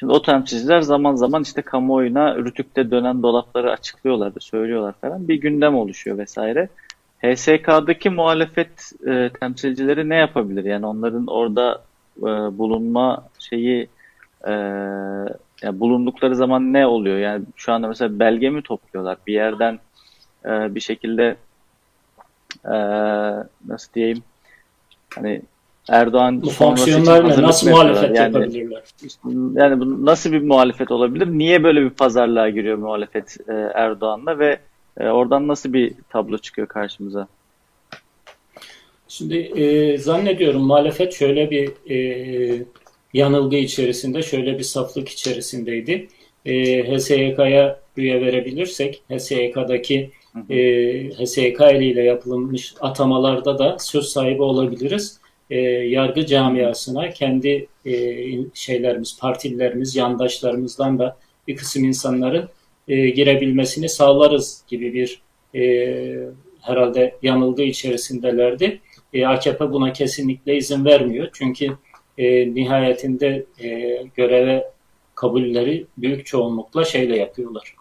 Şimdi 0.00 0.12
o 0.12 0.22
temsilciler 0.22 0.80
zaman 0.80 1.14
zaman 1.14 1.42
işte 1.42 1.62
kamuoyuna 1.62 2.36
Rütük'te 2.36 2.90
dönen 2.90 3.22
dolapları 3.22 3.72
açıklıyorlar 3.72 4.34
da 4.34 4.40
söylüyorlar 4.40 4.94
falan. 5.00 5.28
Bir 5.28 5.34
gündem 5.34 5.76
oluşuyor 5.76 6.18
vesaire. 6.18 6.68
HSK'daki 7.22 8.10
muhalefet 8.10 8.92
e, 9.06 9.30
temsilcileri 9.40 10.08
ne 10.08 10.16
yapabilir? 10.16 10.64
Yani 10.64 10.86
onların 10.86 11.26
orada 11.26 11.82
e, 12.18 12.22
bulunma 12.58 13.28
şeyi 13.38 13.88
e, 14.46 14.52
yani 15.62 15.80
bulundukları 15.80 16.36
zaman 16.36 16.72
ne 16.72 16.86
oluyor? 16.86 17.18
Yani 17.18 17.44
şu 17.56 17.72
anda 17.72 17.88
mesela 17.88 18.18
belge 18.18 18.50
mi 18.50 18.62
topluyorlar? 18.62 19.18
Bir 19.26 19.34
yerden 19.34 19.78
e, 20.44 20.74
bir 20.74 20.80
şekilde 20.80 21.36
e, 22.64 22.76
nasıl 23.66 23.92
diyeyim? 23.94 24.22
Hani 25.14 25.42
Erdoğan 25.88 26.42
bu 26.42 26.50
fonksiyonlar 26.50 27.42
nasıl 27.42 27.70
muhalefet 27.70 28.16
yani, 28.16 28.34
yapabilirler? 28.34 28.82
Yani 29.54 29.80
bu 29.80 30.06
nasıl 30.06 30.32
bir 30.32 30.42
muhalefet 30.42 30.90
olabilir? 30.90 31.26
Niye 31.26 31.62
böyle 31.62 31.82
bir 31.82 31.90
pazarlığa 31.90 32.48
giriyor 32.48 32.78
muhalefet 32.78 33.36
e, 33.48 33.52
Erdoğan'la 33.74 34.38
ve 34.38 34.58
e, 35.00 35.08
oradan 35.08 35.48
nasıl 35.48 35.72
bir 35.72 35.92
tablo 36.08 36.38
çıkıyor 36.38 36.68
karşımıza? 36.68 37.28
Şimdi 39.08 39.36
e, 39.36 39.98
zannediyorum 39.98 40.62
muhalefet 40.62 41.12
şöyle 41.12 41.50
bir 41.50 41.90
e, 41.90 42.64
yanılgı 43.14 43.56
içerisinde, 43.56 44.22
şöyle 44.22 44.58
bir 44.58 44.64
saflık 44.64 45.08
içerisindeydi. 45.08 46.08
E, 46.46 46.82
HSYK'ya 46.82 47.80
üye 47.96 48.20
verebilirsek, 48.20 49.02
HSYK'daki 49.10 50.10
e, 50.50 50.56
HSYK 51.10 51.60
eliyle 51.60 52.02
yapılmış 52.02 52.74
atamalarda 52.80 53.58
da 53.58 53.76
söz 53.78 54.04
sahibi 54.04 54.42
olabiliriz. 54.42 55.20
E, 55.50 55.58
yargı 55.68 56.26
camiasına 56.26 57.10
kendi 57.10 57.68
e, 57.86 57.92
şeylerimiz, 58.54 59.18
partilerimiz, 59.20 59.96
yandaşlarımızdan 59.96 60.98
da 60.98 61.16
bir 61.48 61.56
kısım 61.56 61.84
insanların 61.84 62.48
e, 62.88 63.10
girebilmesini 63.10 63.88
sağlarız 63.88 64.64
gibi 64.68 64.94
bir 64.94 65.22
e, 65.54 66.30
herhalde 66.60 67.14
yanılgı 67.22 67.62
içerisindelerdi. 67.62 68.80
E, 69.12 69.26
AKP 69.26 69.72
buna 69.72 69.92
kesinlikle 69.92 70.56
izin 70.56 70.84
vermiyor. 70.84 71.28
Çünkü 71.32 71.66
e, 72.18 72.54
nihayetinde 72.54 73.46
e, 73.62 73.98
göreve 74.16 74.70
kabulleri 75.14 75.86
büyük 75.98 76.26
çoğunlukla 76.26 76.84
şeyle 76.84 77.16
yapıyorlar. 77.16 77.74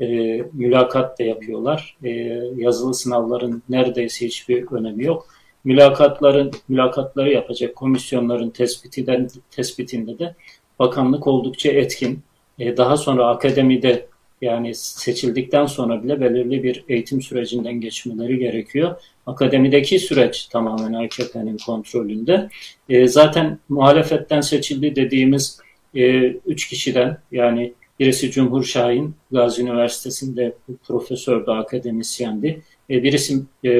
E, 0.00 0.06
mülakat 0.52 1.18
da 1.18 1.22
yapıyorlar. 1.22 1.96
E, 2.04 2.10
yazılı 2.56 2.94
sınavların 2.94 3.62
neredeyse 3.68 4.26
hiçbir 4.26 4.72
önemi 4.72 5.04
yok. 5.04 5.28
Mülakatların 5.64 6.50
mülakatları 6.68 7.32
yapacak 7.32 7.76
komisyonların 7.76 8.50
tespitinden 8.50 9.28
tespitinde 9.50 10.18
de 10.18 10.34
bakanlık 10.78 11.26
oldukça 11.26 11.70
etkin. 11.70 12.22
E, 12.58 12.76
daha 12.76 12.96
sonra 12.96 13.26
akademide 13.26 14.06
yani 14.40 14.74
seçildikten 14.74 15.66
sonra 15.66 16.04
bile 16.04 16.20
belirli 16.20 16.62
bir 16.62 16.84
eğitim 16.88 17.22
sürecinden 17.22 17.80
geçmeleri 17.80 18.38
gerekiyor. 18.38 18.96
Akademideki 19.26 19.98
süreç 19.98 20.46
tamamen 20.46 20.92
AKP'nin 20.92 21.56
kontrolünde. 21.66 22.48
E, 22.88 23.08
zaten 23.08 23.58
muhalefetten 23.68 24.40
seçildi 24.40 24.96
dediğimiz 24.96 25.60
e, 25.94 26.22
üç 26.26 26.68
kişiden 26.68 27.18
yani 27.32 27.72
birisi 28.00 28.30
Cumhur 28.30 28.64
Şahin, 28.64 29.14
Gazi 29.30 29.62
Üniversitesi'nde 29.62 30.54
profesördü, 30.86 31.50
akademisyendi. 31.50 32.62
E, 32.90 33.02
birisi 33.02 33.42
e, 33.64 33.70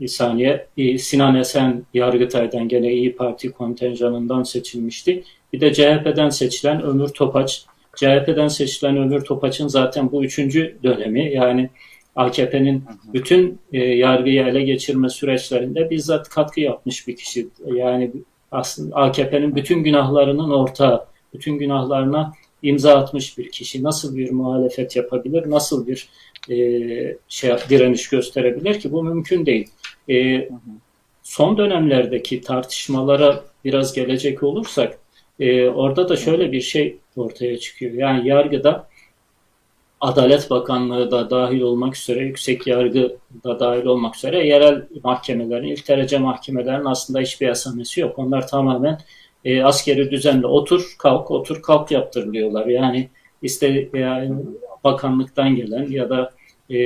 bir 0.00 0.08
saniye 0.08 0.66
e, 0.76 0.98
Sinan 0.98 1.36
Esen 1.36 1.82
Yargıtay'dan 1.94 2.68
gene 2.68 2.92
İyi 2.92 3.16
Parti 3.16 3.52
kontenjanından 3.52 4.42
seçilmişti. 4.42 5.24
Bir 5.52 5.60
de 5.60 5.74
CHP'den 5.74 6.28
seçilen 6.28 6.82
Ömür 6.82 7.08
Topaç. 7.08 7.64
CHP'den 7.96 8.48
seçilen 8.48 8.96
Ömür 8.96 9.20
Topaç'ın 9.20 9.68
zaten 9.68 10.12
bu 10.12 10.24
üçüncü 10.24 10.78
dönemi 10.82 11.32
yani 11.32 11.70
AKP'nin 12.16 12.84
bütün 13.12 13.58
e, 13.72 13.78
yargıyı 13.78 14.42
ele 14.42 14.62
geçirme 14.62 15.08
süreçlerinde 15.08 15.90
bizzat 15.90 16.28
katkı 16.28 16.60
yapmış 16.60 17.08
bir 17.08 17.16
kişi. 17.16 17.48
Yani 17.74 18.12
aslında 18.50 18.96
AKP'nin 18.96 19.56
bütün 19.56 19.82
günahlarının 19.82 20.50
ortağı, 20.50 21.06
bütün 21.34 21.58
günahlarına 21.58 22.32
imza 22.62 22.96
atmış 22.96 23.38
bir 23.38 23.50
kişi 23.50 23.82
nasıl 23.82 24.16
bir 24.16 24.30
muhalefet 24.30 24.96
yapabilir, 24.96 25.50
nasıl 25.50 25.86
bir 25.86 26.08
e, 26.50 26.56
şey 27.28 27.50
direniş 27.70 28.08
gösterebilir 28.08 28.80
ki 28.80 28.92
bu 28.92 29.02
mümkün 29.02 29.46
değil. 29.46 29.68
E, 30.10 30.48
son 31.22 31.58
dönemlerdeki 31.58 32.40
tartışmalara 32.40 33.44
biraz 33.64 33.92
gelecek 33.92 34.42
olursak 34.42 34.98
e, 35.40 35.68
orada 35.68 36.08
da 36.08 36.16
şöyle 36.16 36.52
bir 36.52 36.60
şey 36.60 36.96
ortaya 37.16 37.58
çıkıyor. 37.58 37.92
Yani 37.92 38.28
yargıda 38.28 38.88
Adalet 40.00 40.50
Bakanlığı 40.50 41.10
da 41.10 41.30
dahil 41.30 41.60
olmak 41.60 41.96
üzere, 41.96 42.24
yüksek 42.24 42.66
yargı 42.66 43.16
da 43.44 43.60
dahil 43.60 43.84
olmak 43.84 44.16
üzere 44.16 44.46
yerel 44.46 44.86
mahkemelerin, 45.02 45.68
ilk 45.68 45.88
derece 45.88 46.18
mahkemelerin 46.18 46.84
aslında 46.84 47.20
hiçbir 47.20 47.48
asamesi 47.48 48.00
yok. 48.00 48.18
Onlar 48.18 48.48
tamamen 48.48 48.98
e, 49.44 49.62
askeri 49.62 50.10
düzenle 50.10 50.46
otur 50.46 50.94
kalk 50.98 51.30
otur 51.30 51.62
kalk 51.62 51.90
yaptırılıyorlar. 51.90 52.66
Yani 52.66 53.08
işte 53.42 53.88
yani 53.94 54.36
bakanlıktan 54.84 55.56
gelen 55.56 55.90
ya 55.90 56.10
da 56.10 56.32
e, 56.70 56.78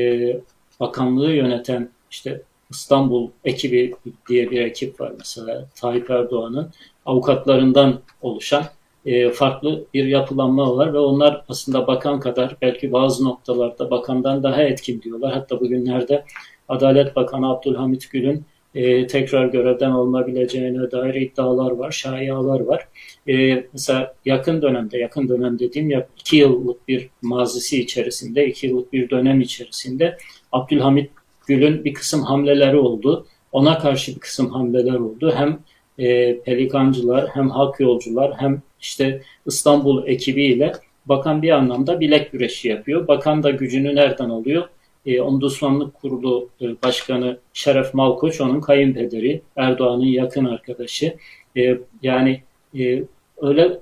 bakanlığı 0.80 1.32
yöneten 1.32 1.88
işte 2.10 2.42
İstanbul 2.72 3.30
ekibi 3.44 3.94
diye 4.28 4.50
bir 4.50 4.60
ekip 4.60 5.00
var 5.00 5.12
mesela 5.18 5.68
Tayyip 5.74 6.10
Erdoğan'ın 6.10 6.70
avukatlarından 7.06 8.00
oluşan 8.22 8.64
e, 9.06 9.30
farklı 9.30 9.84
bir 9.94 10.04
yapılanma 10.04 10.76
var 10.76 10.94
ve 10.94 10.98
onlar 10.98 11.44
aslında 11.48 11.86
bakan 11.86 12.20
kadar 12.20 12.56
belki 12.62 12.92
bazı 12.92 13.24
noktalarda 13.24 13.90
bakandan 13.90 14.42
daha 14.42 14.62
etkin 14.62 15.02
diyorlar. 15.02 15.32
Hatta 15.32 15.60
bugünlerde 15.60 16.24
Adalet 16.68 17.16
Bakanı 17.16 17.50
Abdülhamit 17.50 18.10
Gül'ün 18.10 18.44
e, 18.74 19.06
tekrar 19.06 19.46
görevden 19.46 19.90
alınabileceğine 19.90 20.90
dair 20.90 21.14
iddialar 21.14 21.70
var, 21.70 21.90
şayialar 21.90 22.60
var. 22.60 22.88
E, 23.28 23.66
mesela 23.72 24.14
yakın 24.24 24.62
dönemde, 24.62 24.98
yakın 24.98 25.28
dönem 25.28 25.58
dediğim 25.58 25.90
ya 25.90 26.06
iki 26.20 26.36
yıllık 26.36 26.88
bir 26.88 27.08
mazisi 27.22 27.80
içerisinde, 27.80 28.46
iki 28.46 28.66
yıllık 28.66 28.92
bir 28.92 29.10
dönem 29.10 29.40
içerisinde 29.40 30.18
Abdülhamit 30.52 31.10
Gül'ün 31.46 31.84
bir 31.84 31.94
kısım 31.94 32.22
hamleleri 32.22 32.76
oldu. 32.76 33.26
Ona 33.52 33.78
karşı 33.78 34.14
bir 34.14 34.20
kısım 34.20 34.50
hamleler 34.50 34.94
oldu. 34.94 35.32
Hem 35.36 35.58
e, 35.98 36.38
pelikancılar, 36.40 37.28
hem 37.34 37.50
halk 37.50 37.80
yolcular, 37.80 38.32
hem 38.36 38.62
işte 38.80 39.22
İstanbul 39.46 40.06
ekibiyle 40.06 40.72
bakan 41.06 41.42
bir 41.42 41.50
anlamda 41.50 42.00
bilek 42.00 42.32
güreşi 42.32 42.68
yapıyor. 42.68 43.08
Bakan 43.08 43.42
da 43.42 43.50
gücünü 43.50 43.94
nereden 43.94 44.30
alıyor? 44.30 44.68
E, 45.06 45.20
Ombudsmanlık 45.20 45.94
Kurulu 45.94 46.48
e, 46.60 46.82
Başkanı 46.82 47.38
Şeref 47.52 47.94
Malkoç, 47.94 48.40
onun 48.40 48.60
kayınpederi, 48.60 49.42
Erdoğan'ın 49.56 50.04
yakın 50.04 50.44
arkadaşı. 50.44 51.16
E, 51.56 51.78
yani 52.02 52.42
öyle 53.40 53.80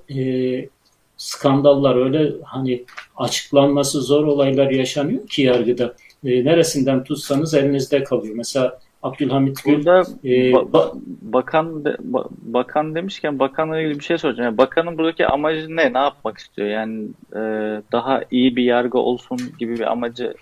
skandallar, 1.17 1.95
öyle 1.95 2.31
hani 2.43 2.83
açıklanması 3.17 4.01
zor 4.01 4.23
olaylar 4.23 4.69
yaşanıyor 4.69 5.27
ki 5.27 5.41
yargıda. 5.41 5.95
E, 6.25 6.45
neresinden 6.45 7.03
tutsanız 7.03 7.53
elinizde 7.53 8.03
kalıyor. 8.03 8.35
Mesela 8.35 8.79
Abdülhamit 9.03 9.63
Gül. 9.63 9.73
Burada 9.73 10.03
e, 10.23 10.53
ba, 10.73 10.93
bakan 11.21 11.85
ba, 11.85 12.25
bakan 12.41 12.95
demişken 12.95 13.39
bakanla 13.39 13.79
ilgili 13.79 13.99
bir 13.99 14.03
şey 14.03 14.17
soracağım. 14.17 14.45
Yani 14.45 14.57
bakanın 14.57 14.97
buradaki 14.97 15.27
amacı 15.27 15.75
ne? 15.75 15.93
Ne 15.93 15.97
yapmak 15.97 16.37
istiyor? 16.37 16.67
Yani 16.67 17.07
e, 17.35 17.39
daha 17.91 18.21
iyi 18.31 18.55
bir 18.55 18.63
yargı 18.63 18.97
olsun 18.97 19.39
gibi 19.59 19.73
bir 19.73 19.91
amacı 19.91 20.33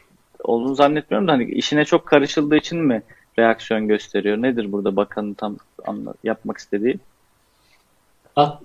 olduğunu 0.44 0.76
zannetmiyorum 0.76 1.28
da 1.28 1.32
hani 1.32 1.52
işine 1.52 1.86
çok 1.86 2.06
karışıldığı 2.06 2.58
için 2.58 2.80
mi 2.80 3.02
reaksiyon 3.40 3.88
gösteriyor? 3.88 4.38
Nedir 4.38 4.72
burada 4.72 4.96
bakanın 4.96 5.34
tam 5.34 5.58
anla, 5.88 6.14
yapmak 6.24 6.58
istediği? 6.58 7.00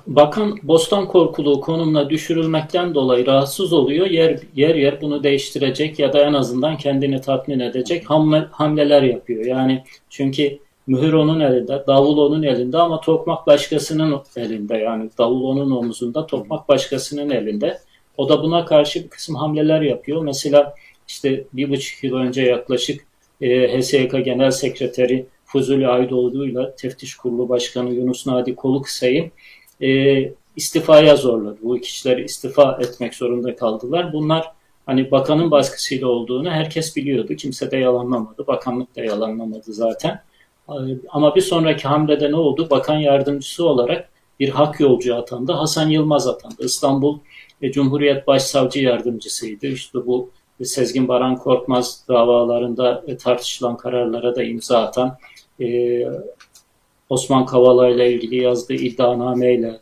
Bakan 0.07 0.59
Bostan 0.63 1.09
Korkuluğu 1.09 1.61
konumuna 1.61 2.11
düşürülmekten 2.11 2.95
dolayı 2.95 3.27
rahatsız 3.27 3.73
oluyor. 3.73 4.07
Yer 4.07 4.39
yer 4.57 4.75
yer 4.75 5.01
bunu 5.01 5.23
değiştirecek 5.23 5.99
ya 5.99 6.13
da 6.13 6.21
en 6.25 6.33
azından 6.33 6.77
kendini 6.77 7.21
tatmin 7.21 7.61
edecek 7.61 8.11
hamle, 8.11 8.47
hamleler 8.51 9.03
yapıyor. 9.03 9.45
Yani 9.45 9.85
çünkü 10.11 10.59
mühür 10.87 11.13
onun 11.13 11.41
elinde, 11.41 11.85
davul 11.87 12.19
onun 12.19 12.43
elinde 12.43 12.79
ama 12.79 13.01
tokmak 13.01 13.47
başkasının 13.47 14.21
elinde. 14.37 14.77
Yani 14.77 15.11
davul 15.19 15.45
onun 15.45 15.71
omuzunda, 15.71 16.27
tokmak 16.27 16.69
başkasının 16.69 17.31
elinde. 17.31 17.79
O 18.17 18.29
da 18.29 18.43
buna 18.43 18.65
karşı 18.65 19.05
bir 19.05 19.09
kısım 19.09 19.35
hamleler 19.35 19.81
yapıyor. 19.81 20.23
Mesela 20.23 20.75
işte 21.09 21.45
bir 21.53 21.71
buçuk 21.71 22.05
yıl 22.05 22.17
önce 22.17 22.43
yaklaşık 22.43 23.07
e, 23.41 23.79
HSYK 23.79 24.25
Genel 24.25 24.51
Sekreteri 24.51 25.27
Fuzuli 25.45 25.89
Aydoğdu 25.89 26.47
ile 26.47 26.75
Teftiş 26.77 27.15
Kurulu 27.15 27.49
Başkanı 27.49 27.95
Yunus 27.95 28.27
Nadi 28.27 28.55
Kolukısay'ı 28.55 29.31
e, 29.85 30.33
istifaya 30.57 31.17
zorladı. 31.17 31.59
Bu 31.63 31.81
kişiler 31.81 32.19
istifa 32.19 32.79
etmek 32.81 33.15
zorunda 33.15 33.57
kaldılar. 33.57 34.13
Bunlar 34.13 34.53
hani 34.87 35.11
bakanın 35.11 35.51
baskısıyla 35.51 36.07
olduğunu 36.07 36.51
herkes 36.51 36.97
biliyordu. 36.97 37.35
Kimse 37.35 37.71
de 37.71 37.77
yalanlamadı. 37.77 38.47
Bakanlık 38.47 38.97
da 38.97 39.05
yalanlamadı 39.05 39.73
zaten. 39.73 40.23
Ama 41.09 41.35
bir 41.35 41.41
sonraki 41.41 41.89
hamlede 41.89 42.31
ne 42.31 42.37
oldu? 42.37 42.71
Bakan 42.71 42.97
yardımcısı 42.97 43.69
olarak 43.69 44.09
bir 44.41 44.49
hak 44.49 44.81
yolcu 44.81 45.17
atandı. 45.17 45.53
Hasan 45.53 45.89
Yılmaz 45.89 46.27
atandı. 46.27 46.65
İstanbul 46.65 47.19
e, 47.63 47.73
Cumhuriyet 47.73 48.27
Başsavcı 48.27 48.81
Yardımcısıydı. 48.81 49.67
İşte 49.67 50.07
bu 50.07 50.31
Sezgin 50.63 51.09
Baran 51.09 51.37
Korkmaz 51.37 52.05
davalarında 52.09 53.05
e, 53.07 53.17
tartışılan 53.17 53.77
kararlara 53.77 54.37
da 54.37 54.43
imza 54.43 54.83
atan 54.83 55.17
e, 55.61 55.67
Osman 57.15 57.47
Kavala 57.47 57.89
ile 57.89 58.13
ilgili 58.13 58.37
yazdığı 58.37 58.75
iddianameyle, 58.75 59.81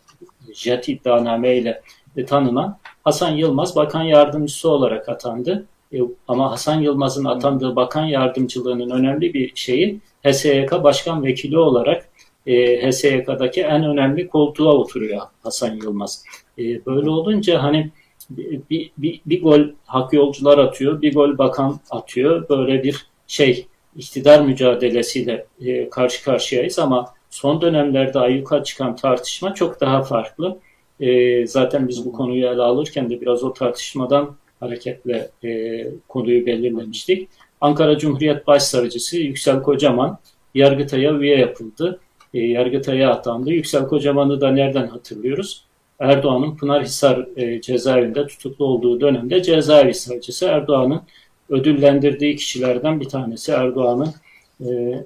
jet 0.55 0.88
iddianameyle 0.88 1.83
tanınan 2.27 2.79
Hasan 3.05 3.31
Yılmaz 3.31 3.77
bakan 3.77 4.03
yardımcısı 4.03 4.68
olarak 4.68 5.09
atandı. 5.09 5.66
E, 5.92 5.99
ama 6.29 6.51
Hasan 6.51 6.81
Yılmaz'ın 6.81 7.25
atandığı 7.25 7.77
bakan 7.77 8.05
yardımcılığının 8.05 8.90
önemli 8.90 9.35
bir 9.35 9.53
şeyi 9.55 10.01
HSYK 10.25 10.73
başkan 10.73 11.25
vekili 11.25 11.59
olarak 11.59 12.09
e, 12.47 12.87
HSYK'daki 12.90 13.61
en 13.61 13.85
önemli 13.85 14.29
koltuğa 14.29 14.73
oturuyor 14.73 15.21
Hasan 15.42 15.75
Yılmaz. 15.75 16.25
E, 16.59 16.87
böyle 16.87 17.11
olunca 17.11 17.62
hani 17.62 17.90
bir, 18.31 18.90
bir, 18.99 19.21
bir 19.27 19.42
gol 19.42 19.61
hak 19.87 20.12
yolcular 20.12 20.59
atıyor, 20.59 21.03
bir 21.03 21.14
gol 21.14 21.38
bakan 21.38 21.81
atıyor. 21.90 22.49
Böyle 22.49 22.83
bir 22.83 23.07
şey 23.27 23.66
iktidar 23.97 24.40
mücadelesiyle 24.40 25.47
e, 25.61 25.90
karşı 25.90 26.25
karşıyayız 26.25 26.79
ama 26.79 27.14
son 27.33 27.61
dönemlerde 27.61 28.18
ayyuka 28.18 28.64
çıkan 28.64 28.97
tartışma 28.97 29.55
çok 29.55 29.81
daha 29.81 30.03
farklı. 30.03 30.59
E, 31.01 31.47
zaten 31.47 31.88
biz 31.88 32.07
bu 32.07 32.12
konuyu 32.12 32.47
ele 32.47 32.62
alırken 32.62 33.11
de 33.11 33.21
biraz 33.21 33.45
o 33.45 33.53
tartışmadan 33.53 34.37
hareketle 34.61 35.31
e, 35.45 35.85
konuyu 36.09 36.47
belirlemiştik. 36.47 37.29
Ankara 37.61 37.99
Cumhuriyet 37.99 38.47
Başsavcısı 38.47 39.16
Yüksel 39.16 39.62
Kocaman 39.62 40.18
Yargıtay'a 40.55 41.12
üye 41.12 41.38
yapıldı. 41.38 42.01
E, 42.35 42.40
Yargıtay'a 42.40 43.11
atandı. 43.11 43.51
Yüksel 43.51 43.87
Kocaman'ı 43.87 44.40
da 44.40 44.51
nereden 44.51 44.87
hatırlıyoruz? 44.87 45.64
Erdoğan'ın 45.99 46.57
Pınarhisar 46.57 47.27
e, 47.37 47.61
cezaevinde 47.61 48.27
tutuklu 48.27 48.64
olduğu 48.64 49.01
dönemde 49.01 49.42
cezaevi 49.42 49.95
savcısı 49.95 50.47
Erdoğan'ın 50.47 51.01
ödüllendirdiği 51.49 52.37
kişilerden 52.37 53.01
bir 53.01 53.09
tanesi 53.09 53.53
Erdoğan'ın 53.53 54.14
e, 54.61 55.05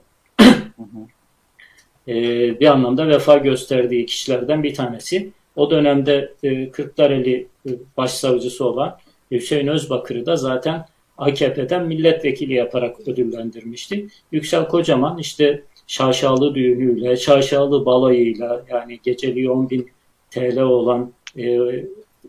e, 2.09 2.15
bir 2.61 2.67
anlamda 2.67 3.09
vefa 3.09 3.37
gösterdiği 3.37 4.07
kişilerden 4.07 4.63
bir 4.63 4.75
tanesi. 4.75 5.31
O 5.57 5.71
dönemde 5.71 6.33
e, 6.43 6.71
Kırklareli 6.71 7.47
e, 7.69 7.71
başsavcısı 7.97 8.65
olan 8.65 8.99
Hüseyin 9.31 9.67
Özbakır'ı 9.67 10.27
da 10.27 10.37
zaten 10.37 10.87
AKP'den 11.19 11.87
milletvekili 11.87 12.55
yaparak 12.55 13.09
ödüllendirmişti. 13.09 14.07
Yüksel 14.33 14.69
Kocaman 14.69 15.19
işte 15.19 15.63
şaşalı 15.87 16.55
düğünüyle, 16.55 17.17
şaşalı 17.17 17.87
balayıyla 17.87 18.65
yani 18.71 19.01
geceliği 19.03 19.51
10 19.51 19.71
bin 19.71 19.91
TL 20.31 20.59
olan 20.59 21.13
e, 21.39 21.59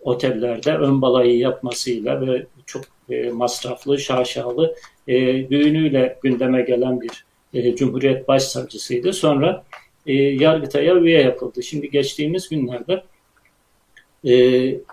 otellerde 0.01 0.77
ön 0.77 1.01
balayı 1.01 1.37
yapmasıyla 1.37 2.27
ve 2.27 2.45
çok 2.65 2.81
e, 3.09 3.29
masraflı, 3.29 3.99
şaşalı 3.99 4.75
e, 5.07 5.49
düğünüyle 5.49 6.17
gündeme 6.23 6.61
gelen 6.61 7.01
bir 7.01 7.26
e, 7.53 7.75
Cumhuriyet 7.75 8.27
Başsavcısıydı. 8.27 9.13
Sonra 9.13 9.63
e, 10.05 10.13
Yargıtay'a 10.13 10.95
üye 10.95 11.21
yapıldı. 11.21 11.63
Şimdi 11.63 11.89
geçtiğimiz 11.89 12.49
günlerde 12.49 13.03
e, 14.25 14.33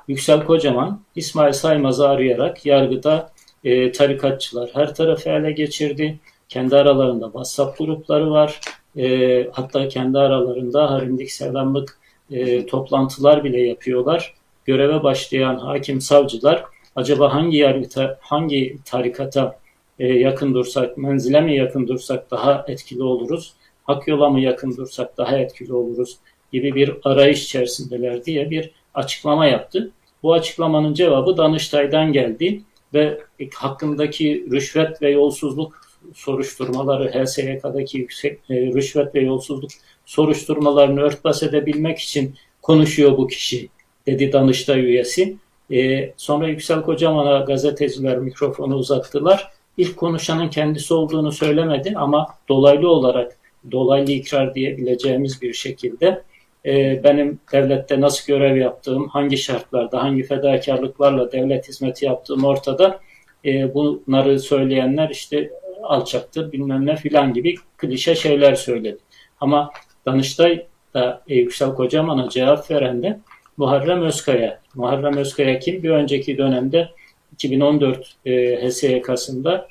Yüksel 0.09 0.45
Kocaman 0.45 1.01
İsmail 1.17 1.53
Saymaz'ı 1.53 2.09
arayarak 2.09 2.67
yargıda 2.67 3.33
e, 3.65 3.93
tarikatçılar 3.93 4.71
her 4.75 4.95
tarafı 4.95 5.31
ele 5.31 5.53
geçirdi. 5.53 6.19
Kendi 6.49 6.77
aralarında 6.77 7.25
WhatsApp 7.25 7.79
grupları 7.79 8.31
var. 8.31 8.61
E, 8.97 9.49
hatta 9.53 9.89
kendi 9.89 10.19
aralarında 10.19 10.91
harimlik 10.91 11.33
selamlık 11.33 11.99
e, 12.31 12.67
toplantılar 12.67 13.45
bile 13.45 13.61
yapıyorlar. 13.61 14.35
Göreve 14.65 15.03
başlayan 15.03 15.57
hakim 15.57 16.01
savcılar 16.01 16.65
acaba 16.97 17.35
hangi 17.35 17.57
yargıta, 17.57 18.19
hangi 18.21 18.79
tarikata 18.85 19.59
e, 19.99 20.07
yakın 20.07 20.55
dursak, 20.55 20.97
menzile 20.97 21.41
mi 21.41 21.57
yakın 21.57 21.89
dursak 21.89 22.31
daha 22.31 22.65
etkili 22.69 23.03
oluruz, 23.03 23.55
hak 23.85 24.09
yola 24.09 24.31
mı 24.31 24.41
yakın 24.41 24.77
dursak 24.77 25.19
daha 25.19 25.39
etkili 25.39 25.73
oluruz 25.73 26.19
gibi 26.53 26.75
bir 26.75 26.97
arayış 27.05 27.45
içerisindeler 27.45 28.25
diye 28.25 28.51
bir 28.51 28.71
açıklama 28.95 29.47
yaptı. 29.47 29.91
Bu 30.23 30.33
açıklamanın 30.33 30.95
cevabı 30.95 31.37
Danıştay'dan 31.37 32.13
geldi 32.13 32.63
ve 32.95 33.21
hakkındaki 33.55 34.47
rüşvet 34.51 35.03
ve 35.03 35.11
yolsuzluk 35.11 35.81
soruşturmaları, 36.15 37.25
HSYK'daki 37.25 37.99
yüksek 37.99 38.41
e, 38.51 38.55
rüşvet 38.55 39.15
ve 39.15 39.21
yolsuzluk 39.21 39.71
soruşturmalarını 40.07 41.01
örtbas 41.01 41.43
edebilmek 41.43 41.99
için 41.99 42.35
konuşuyor 42.63 43.19
bu 43.19 43.27
kişi, 43.27 43.69
dedi 44.07 44.33
Danıştay 44.33 44.81
üyesi. 44.81 45.37
E, 45.73 46.13
sonra 46.17 46.49
Yüksel 46.49 46.83
Kocaman'a 46.83 47.39
gazeteciler 47.39 48.19
mikrofonu 48.19 48.75
uzattılar. 48.75 49.51
İlk 49.77 49.97
konuşanın 49.97 50.49
kendisi 50.49 50.95
olduğunu 50.95 51.33
söylemedi 51.33 51.93
ama 51.97 52.27
dolaylı 52.49 52.89
olarak, 52.89 53.37
dolaylı 53.73 54.13
ikrar 54.13 54.55
diyebileceğimiz 54.55 55.43
bir 55.43 55.53
şekilde 55.53 56.23
e, 56.67 57.05
benim 57.05 57.39
devlette 57.53 58.01
nasıl 58.01 58.27
görev 58.27 58.57
yaptığım, 58.57 59.09
hangi 59.09 59.37
şartlarda, 59.37 60.03
hangi 60.03 60.23
fedakarlıklarla 60.23 61.33
devlet 61.33 61.69
hizmeti 61.69 62.05
yaptığım 62.05 62.45
ortada. 62.45 63.01
E, 63.45 63.75
bunları 63.75 64.41
söyleyenler 64.41 65.11
işte 65.11 65.51
alçaktır 65.83 66.53
bilmem 66.53 66.87
ne 66.87 66.97
filan 66.97 67.33
gibi 67.33 67.55
klişe 67.77 68.15
şeyler 68.15 68.55
söyledi. 68.55 68.99
Ama 69.41 69.71
Danıştay 70.07 70.67
da 70.95 71.23
e, 71.29 71.35
Yüksel 71.35 71.75
Kocaman'a 71.75 72.29
cevap 72.29 72.71
veren 72.71 73.03
de 73.03 73.21
Muharrem 73.57 74.03
Özkaya. 74.03 74.61
Muharrem 74.75 75.17
Özkaya 75.17 75.59
kim? 75.59 75.83
Bir 75.83 75.91
önceki 75.91 76.39
dönemde 76.39 76.89
2014 77.35 78.17
e, 78.27 78.57
HSYK'sında 78.69 79.69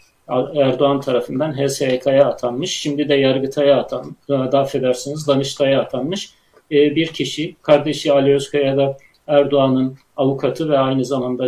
Erdoğan 0.55 1.01
tarafından 1.01 1.57
HSYK'ya 1.57 2.25
atanmış. 2.25 2.71
Şimdi 2.71 3.09
de 3.09 3.15
Yargıtay'a 3.15 3.77
atan, 3.77 4.15
da 4.29 4.59
affedersiniz 4.59 5.27
Danıştay'a 5.27 5.81
atanmış 5.81 6.33
e, 6.71 6.95
bir 6.95 7.07
kişi. 7.07 7.55
Kardeşi 7.61 8.13
Ali 8.13 8.33
Özkaya 8.33 8.77
da 8.77 8.97
Erdoğan'ın 9.27 9.97
avukatı 10.17 10.69
ve 10.69 10.79
aynı 10.79 11.05
zamanda 11.05 11.47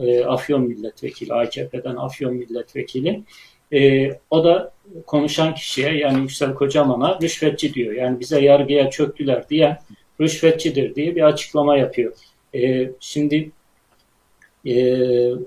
e, 0.00 0.24
Afyon 0.24 0.62
milletvekili, 0.62 1.34
AKP'den 1.34 1.96
Afyon 1.96 2.34
milletvekili. 2.34 3.22
E, 3.72 4.10
o 4.30 4.44
da 4.44 4.72
konuşan 5.06 5.54
kişiye 5.54 5.96
yani 5.96 6.20
Yüksel 6.20 6.54
Kocaman'a 6.54 7.18
rüşvetçi 7.22 7.74
diyor. 7.74 7.94
Yani 7.94 8.20
bize 8.20 8.40
yargıya 8.40 8.90
çöktüler 8.90 9.48
diye 9.48 9.78
rüşvetçidir 10.20 10.94
diye 10.94 11.16
bir 11.16 11.22
açıklama 11.22 11.76
yapıyor. 11.76 12.12
E, 12.54 12.90
şimdi 13.00 13.50
e, 14.66 14.74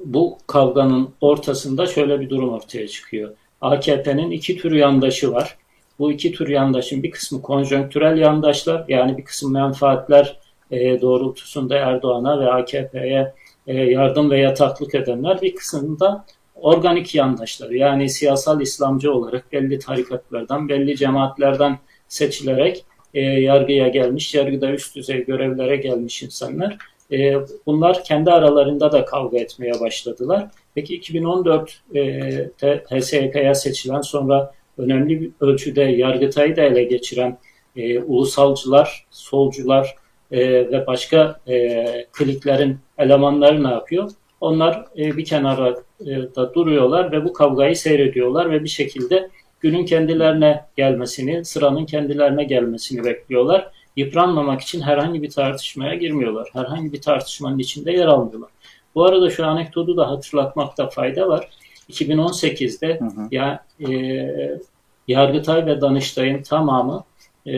bu 0.05 0.37
kavganın 0.47 1.09
ortasında 1.21 1.85
şöyle 1.85 2.19
bir 2.19 2.29
durum 2.29 2.49
ortaya 2.49 2.87
çıkıyor. 2.87 3.31
AKP'nin 3.61 4.31
iki 4.31 4.57
tür 4.57 4.71
yandaşı 4.71 5.31
var. 5.31 5.57
Bu 5.99 6.11
iki 6.11 6.31
tür 6.31 6.47
yandaşın 6.47 7.03
bir 7.03 7.11
kısmı 7.11 7.41
konjonktürel 7.41 8.17
yandaşlar 8.17 8.85
yani 8.87 9.17
bir 9.17 9.23
kısım 9.23 9.53
menfaatler 9.53 10.39
e, 10.71 11.01
doğrultusunda 11.01 11.75
Erdoğan'a 11.75 12.39
ve 12.39 12.51
AKP'ye 12.51 13.33
e, 13.67 13.73
yardım 13.73 14.31
ve 14.31 14.39
yataklık 14.39 14.95
edenler 14.95 15.41
bir 15.41 15.55
kısmında 15.55 16.25
organik 16.55 17.15
yandaşları 17.15 17.77
yani 17.77 18.09
siyasal 18.09 18.61
İslamcı 18.61 19.13
olarak 19.13 19.51
belli 19.51 19.79
tarikatlardan, 19.79 20.69
belli 20.69 20.95
cemaatlerden 20.95 21.79
seçilerek 22.07 22.85
e, 23.13 23.21
yargıya 23.21 23.87
gelmiş, 23.87 24.35
yargıda 24.35 24.71
üst 24.71 24.95
düzey 24.95 25.25
görevlere 25.25 25.75
gelmiş 25.75 26.23
insanlar. 26.23 26.77
E, 27.11 27.35
bunlar 27.65 28.03
kendi 28.03 28.31
aralarında 28.31 28.91
da 28.91 29.05
kavga 29.05 29.37
etmeye 29.37 29.79
başladılar. 29.79 30.47
Peki 30.75 30.99
2014'te 30.99 32.67
e, 32.67 32.99
HSYK'ya 32.99 33.55
seçilen 33.55 34.01
sonra 34.01 34.53
önemli 34.77 35.21
bir 35.21 35.31
ölçüde 35.39 35.81
Yargıtay'ı 35.81 36.55
da 36.55 36.61
ele 36.61 36.83
geçiren 36.83 37.37
e, 37.75 37.99
ulusalcılar, 37.99 39.05
solcular 39.11 39.95
e, 40.31 40.71
ve 40.71 40.87
başka 40.87 41.39
e, 41.47 41.85
kliklerin 42.11 42.77
elemanları 42.97 43.63
ne 43.63 43.69
yapıyor? 43.69 44.11
Onlar 44.41 44.85
e, 44.97 45.17
bir 45.17 45.25
kenara 45.25 45.75
e, 46.01 46.05
da 46.35 46.53
duruyorlar 46.53 47.11
ve 47.11 47.25
bu 47.25 47.33
kavgayı 47.33 47.75
seyrediyorlar 47.75 48.51
ve 48.51 48.63
bir 48.63 48.69
şekilde 48.69 49.29
günün 49.59 49.85
kendilerine 49.85 50.65
gelmesini, 50.77 51.45
sıranın 51.45 51.85
kendilerine 51.85 52.43
gelmesini 52.43 53.03
bekliyorlar. 53.03 53.71
Yıpranmamak 53.95 54.61
için 54.61 54.81
herhangi 54.81 55.21
bir 55.21 55.29
tartışmaya 55.29 55.95
girmiyorlar. 55.95 56.49
Herhangi 56.53 56.93
bir 56.93 57.01
tartışmanın 57.01 57.59
içinde 57.59 57.91
yer 57.91 58.07
almıyorlar. 58.07 58.49
Bu 58.95 59.05
arada 59.05 59.29
şu 59.29 59.45
anekdotu 59.45 59.97
da 59.97 60.09
hatırlatmakta 60.09 60.89
fayda 60.89 61.27
var. 61.27 61.49
2018'de 61.89 62.99
hı 62.99 63.05
hı. 63.05 63.27
ya 63.31 63.65
e, 63.89 63.91
Yargıtay 65.07 65.65
ve 65.65 65.81
Danıştay'ın 65.81 66.41
tamamı 66.43 67.03
e, 67.45 67.57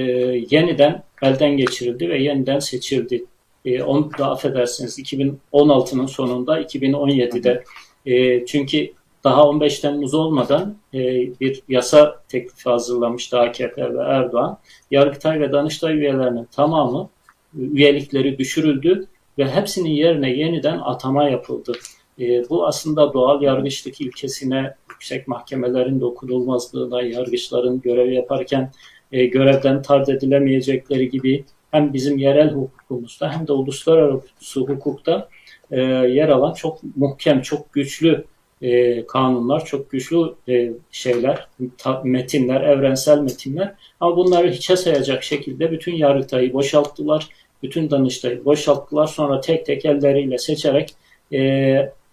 yeniden 0.50 1.04
elden 1.22 1.58
geçirildi 1.58 2.10
ve 2.10 2.24
yeniden 2.24 2.60
seçildi. 2.60 3.26
E, 3.66 3.84
onu 3.84 4.10
da 4.18 4.32
affedersiniz 4.32 5.00
2016'nın 5.00 6.06
sonunda 6.06 6.62
2017'de 6.62 7.64
e, 8.06 8.46
çünkü 8.46 8.94
daha 9.28 9.50
15 9.50 9.80
Temmuz 9.80 10.14
olmadan 10.14 10.76
e, 10.94 11.00
bir 11.40 11.62
yasa 11.70 12.24
teklifi 12.28 12.70
hazırlamıştı 12.70 13.40
AKP 13.40 13.94
ve 13.94 14.04
Erdoğan. 14.04 14.58
Yargıtay 14.92 15.40
ve 15.40 15.52
Danıştay 15.52 15.98
üyelerinin 15.98 16.48
tamamı 16.52 17.10
üyelikleri 17.54 18.38
düşürüldü 18.38 19.08
ve 19.38 19.50
hepsinin 19.52 19.90
yerine 19.90 20.30
yeniden 20.30 20.80
atama 20.80 21.30
yapıldı. 21.30 21.74
E, 22.20 22.50
bu 22.50 22.68
aslında 22.68 23.14
doğal 23.14 23.42
yargıçlık 23.42 24.02
ilkesine, 24.02 24.74
yüksek 24.90 25.28
mahkemelerin 25.28 26.02
dokunulmazlığına, 26.02 27.02
yargıçların 27.02 27.82
görev 27.82 28.12
yaparken 28.12 28.72
e, 29.12 29.26
görevden 29.26 29.82
tard 29.82 30.08
edilemeyecekleri 30.08 31.10
gibi 31.10 31.46
hem 31.72 31.94
bizim 31.94 32.18
yerel 32.18 32.52
hukukumuzda 32.52 33.32
hem 33.32 33.48
de 33.48 33.52
uluslararası 33.52 34.60
hukukta 34.60 35.30
e, 35.72 35.82
yer 35.82 36.30
alan 36.30 36.54
çok 36.54 36.80
muhkem, 36.96 37.42
çok 37.42 37.74
güçlü 37.74 38.26
e, 38.62 39.06
kanunlar, 39.08 39.66
çok 39.66 39.92
güçlü 39.92 40.34
e, 40.50 40.72
şeyler, 40.92 41.48
ta, 41.78 42.02
metinler, 42.06 42.62
evrensel 42.62 43.20
metinler. 43.20 43.74
Ama 44.00 44.18
bunları 44.18 44.52
hiçe 44.52 44.78
sayacak 44.78 45.24
şekilde 45.24 45.72
bütün 45.72 45.96
yargıtayı 45.96 46.54
boşalttılar, 46.54 47.28
bütün 47.64 47.92
danıştayı 47.92 48.46
boşalttılar. 48.46 49.08
Sonra 49.08 49.42
tek 49.42 49.66
tek 49.66 49.86
elleriyle 49.86 50.38
seçerek 50.38 50.96
e, 51.34 51.40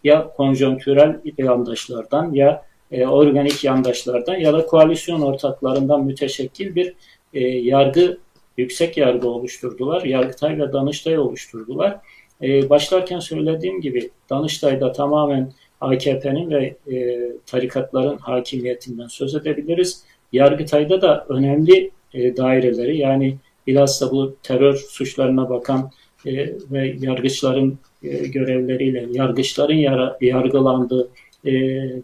ya 0.05 0.33
konjonktürel 0.37 1.21
yandaşlardan 1.39 2.33
ya 2.33 2.65
e, 2.91 3.07
organik 3.07 3.65
yandaşlardan 3.65 4.35
ya 4.35 4.53
da 4.53 4.67
koalisyon 4.67 5.21
ortaklarından 5.21 6.05
müteşekkil 6.05 6.75
bir 6.75 6.95
e, 7.35 7.41
yargı, 7.41 8.19
yüksek 8.57 8.97
yargı 8.97 9.29
oluşturdular. 9.29 10.05
Yargıtay 10.05 10.59
ve 10.59 10.73
Danıştay 10.73 11.19
oluşturdular. 11.19 12.01
E, 12.43 12.71
başlarken 12.71 13.19
söylediğim 13.19 13.81
gibi 13.81 14.11
Danıştay'da 14.31 14.93
tamamen 14.93 15.53
AKP'nin 15.81 16.51
ve 16.51 16.77
e, 16.93 17.21
tarikatların 17.47 18.19
hakimiyetinden 18.19 19.07
söz 19.07 19.35
edebiliriz. 19.35 20.05
Yargıtay'da 20.33 21.03
da 21.03 21.27
önemli 21.29 21.91
e, 22.15 22.37
daireleri 22.37 22.99
yani 22.99 23.37
bilhassa 23.67 24.11
bu 24.11 24.37
terör 24.43 24.77
suçlarına 24.77 25.51
bakan 25.51 25.91
e, 26.27 26.33
ve 26.71 26.97
yargıçların 27.01 27.79
e, 28.03 28.09
görevleriyle 28.09 29.07
yargıçların 29.13 29.75
yara, 29.75 30.19
yargılandığı 30.21 31.09
e, 31.45 31.53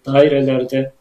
dairelerde 0.06 0.92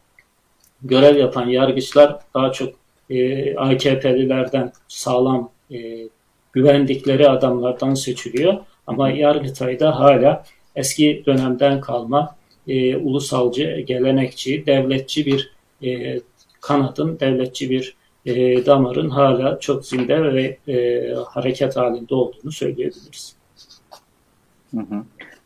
görev 0.82 1.16
yapan 1.16 1.48
yargıçlar 1.48 2.18
daha 2.34 2.52
çok 2.52 2.74
e, 3.10 3.56
AKP'lilerden 3.56 4.72
sağlam 4.88 5.50
e, 5.70 6.08
güvendikleri 6.52 7.28
adamlardan 7.28 7.94
seçiliyor. 7.94 8.54
Ama 8.86 9.10
Yargıtay'da 9.10 9.98
hala 10.00 10.44
eski 10.76 11.22
dönemden 11.26 11.80
kalma 11.80 12.36
e, 12.70 12.96
ulusalcı, 12.96 13.80
gelenekçi, 13.86 14.66
devletçi 14.66 15.26
bir 15.26 15.52
e, 15.82 16.20
kanadın, 16.60 17.20
devletçi 17.20 17.70
bir 17.70 17.94
e, 18.26 18.66
damarın 18.66 19.10
hala 19.10 19.60
çok 19.60 19.86
zinde 19.86 20.34
ve 20.34 20.58
e, 20.68 21.14
hareket 21.14 21.76
halinde 21.76 22.14
olduğunu 22.14 22.52
söyleyebiliriz. 22.52 23.36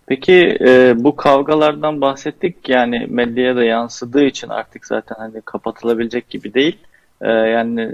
Peki 0.06 0.56
e, 0.60 0.94
bu 0.96 1.16
kavgalardan 1.16 2.00
bahsettik 2.00 2.68
yani 2.68 3.06
medyaya 3.08 3.56
da 3.56 3.64
yansıdığı 3.64 4.24
için 4.24 4.48
artık 4.48 4.86
zaten 4.86 5.16
hani 5.18 5.40
kapatılabilecek 5.40 6.30
gibi 6.30 6.54
değil. 6.54 6.78
E, 7.20 7.30
yani 7.30 7.90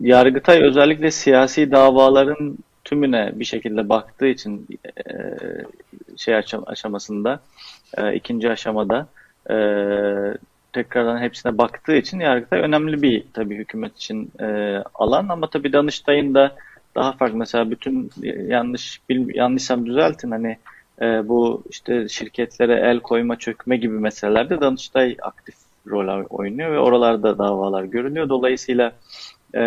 Yargıtay 0.00 0.62
özellikle 0.62 1.10
siyasi 1.10 1.70
davaların 1.70 2.58
tümüne 2.84 3.32
bir 3.34 3.44
şekilde 3.44 3.88
baktığı 3.88 4.26
için 4.26 4.66
e, 4.84 5.12
şey 6.16 6.34
aşamasında 6.66 7.40
e, 7.98 8.14
ikinci 8.14 8.50
aşamada. 8.50 9.06
E, 9.50 9.56
tekrardan 10.72 11.18
hepsine 11.18 11.58
baktığı 11.58 11.96
için 11.96 12.20
Yargıtay 12.20 12.60
önemli 12.60 13.02
bir 13.02 13.24
tabii 13.32 13.56
hükümet 13.56 13.96
için 13.96 14.32
e, 14.40 14.76
alan. 14.94 15.28
Ama 15.28 15.50
tabii 15.50 15.72
Danıştay'ın 15.72 16.34
da 16.34 16.56
daha 16.94 17.12
farklı. 17.12 17.36
Mesela 17.36 17.70
bütün 17.70 18.10
yanlış 18.46 19.00
bil, 19.08 19.34
yanlışsam 19.34 19.86
düzeltin. 19.86 20.30
Hani 20.30 20.58
e, 21.00 21.28
bu 21.28 21.62
işte 21.70 22.08
şirketlere 22.08 22.74
el 22.74 23.00
koyma 23.00 23.36
çökme 23.36 23.76
gibi 23.76 23.98
meselelerde 23.98 24.60
Danıştay 24.60 25.16
aktif 25.22 25.54
rol 25.86 26.24
oynuyor 26.30 26.72
ve 26.72 26.78
oralarda 26.78 27.38
davalar 27.38 27.84
görünüyor. 27.84 28.28
Dolayısıyla 28.28 28.92
e, 29.54 29.60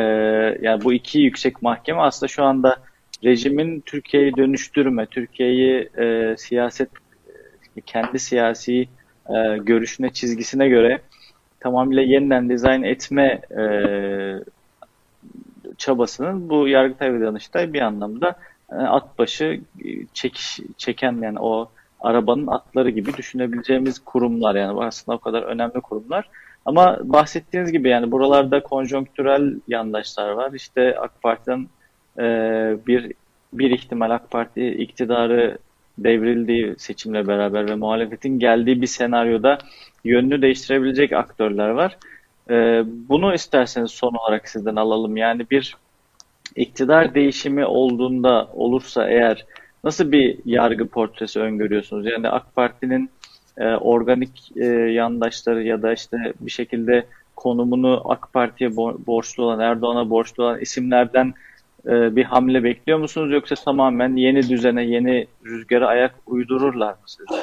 yani 0.62 0.84
bu 0.84 0.94
iki 0.94 1.20
yüksek 1.20 1.62
mahkeme 1.62 2.02
aslında 2.02 2.28
şu 2.28 2.44
anda 2.44 2.78
rejimin 3.24 3.82
Türkiye'yi 3.82 4.38
dönüştürme, 4.38 5.06
Türkiye'yi 5.06 5.90
e, 5.98 6.36
siyaset 6.38 6.90
kendi 7.82 8.20
siyasi 8.20 8.88
e, 9.30 9.58
görüşüne, 9.58 10.14
çizgisine 10.14 10.70
göre 10.70 11.02
tamamıyla 11.60 12.04
yeniden 12.04 12.50
dizayn 12.50 12.84
etme 12.84 13.42
e, 13.58 13.64
çabasının 15.78 16.50
bu 16.50 16.68
Yargıtay 16.68 17.14
ve 17.14 17.22
Danıştay 17.22 17.74
bir 17.74 17.82
anlamda 17.82 18.36
e, 18.72 18.76
at 18.76 19.20
başı 19.20 19.62
çekiş, 20.14 20.60
çeken 20.78 21.22
yani 21.22 21.40
o 21.40 21.70
arabanın 22.00 22.48
atları 22.48 22.90
gibi 22.90 23.18
düşünebileceğimiz 23.18 24.00
kurumlar 24.00 24.56
yani 24.56 24.84
aslında 24.84 25.16
o 25.16 25.20
kadar 25.20 25.44
önemli 25.44 25.82
kurumlar. 25.82 26.30
Ama 26.66 27.00
bahsettiğiniz 27.04 27.72
gibi 27.72 27.90
yani 27.90 28.12
buralarda 28.12 28.64
konjonktürel 28.64 29.60
yandaşlar 29.68 30.30
var. 30.30 30.52
İşte 30.54 31.00
AK 31.00 31.22
Parti'den 31.22 31.68
e, 32.20 32.24
bir 32.88 33.14
bir 33.54 33.72
ihtimal 33.72 34.10
AK 34.10 34.32
Parti 34.32 34.68
iktidarı 34.68 35.58
devrildiği 35.98 36.76
seçimle 36.78 37.28
beraber 37.28 37.70
ve 37.70 37.76
muhalefetin 37.76 38.40
geldiği 38.40 38.82
bir 38.82 38.88
senaryoda 38.88 39.58
yönünü 40.04 40.42
değiştirebilecek 40.42 41.14
aktörler 41.14 41.70
var. 41.70 41.98
E, 42.50 42.84
bunu 43.10 43.34
isterseniz 43.34 43.92
son 43.92 44.14
olarak 44.14 44.50
sizden 44.50 44.76
alalım. 44.76 45.18
Yani 45.18 45.50
bir 45.52 45.76
iktidar 46.56 47.16
değişimi 47.16 47.66
olduğunda 47.66 48.50
olursa 48.54 49.10
eğer 49.10 49.46
nasıl 49.84 50.12
bir 50.12 50.38
yargı 50.46 50.88
portresi 50.88 51.40
öngörüyorsunuz? 51.40 52.06
Yani 52.06 52.30
AK 52.30 52.56
Parti'nin 52.56 53.10
e, 53.58 53.66
organik 53.68 54.52
e, 54.56 54.66
yandaşları 54.66 55.64
ya 55.64 55.82
da 55.82 55.94
işte 55.94 56.34
bir 56.40 56.52
şekilde 56.52 57.06
konumunu 57.36 58.02
AK 58.06 58.34
Parti'ye 58.34 58.76
borçlu 58.76 59.44
olan, 59.44 59.60
Erdoğan'a 59.60 60.10
borçlu 60.10 60.44
olan 60.44 60.60
isimlerden 60.60 61.34
e, 61.88 62.16
bir 62.16 62.24
hamle 62.24 62.64
bekliyor 62.64 63.00
musunuz? 63.00 63.34
Yoksa 63.34 63.56
tamamen 63.56 64.16
yeni 64.16 64.50
düzene, 64.50 64.84
yeni 64.86 65.28
rüzgara 65.46 65.88
ayak 65.88 66.16
uydururlar 66.28 66.92
mı 66.92 67.00
sizce? 67.06 67.36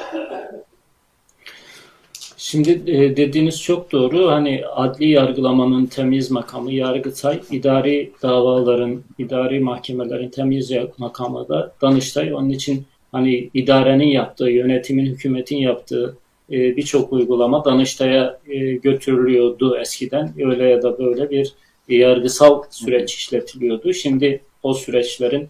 Şimdi 2.37 2.91
e, 2.91 3.17
dediğiniz 3.17 3.61
çok 3.61 3.91
doğru. 3.91 4.31
Hani 4.31 4.63
adli 4.65 5.09
yargılamanın 5.09 5.85
temiz 5.85 6.31
makamı 6.31 6.73
Yargıtay, 6.73 7.41
idari 7.51 8.11
davaların, 8.23 9.01
idari 9.17 9.59
mahkemelerin 9.59 10.29
temiz 10.29 10.71
makamı 10.97 11.49
da 11.49 11.73
Danıştay. 11.81 12.33
Onun 12.33 12.49
için 12.49 12.85
hani 13.11 13.49
idarenin 13.53 14.07
yaptığı, 14.07 14.49
yönetimin, 14.49 15.05
hükümetin 15.05 15.57
yaptığı 15.57 16.17
e, 16.51 16.77
birçok 16.77 17.13
uygulama 17.13 17.65
Danıştay'a 17.65 18.39
e, 18.47 18.73
götürülüyordu 18.73 19.77
eskiden. 19.77 20.33
Öyle 20.45 20.65
ya 20.65 20.81
da 20.81 20.97
böyle 20.99 21.29
bir 21.29 21.53
yargısal 21.87 22.63
süreç 22.69 23.13
işletiliyordu. 23.13 23.93
Şimdi 23.93 24.41
o 24.63 24.73
süreçlerin 24.73 25.49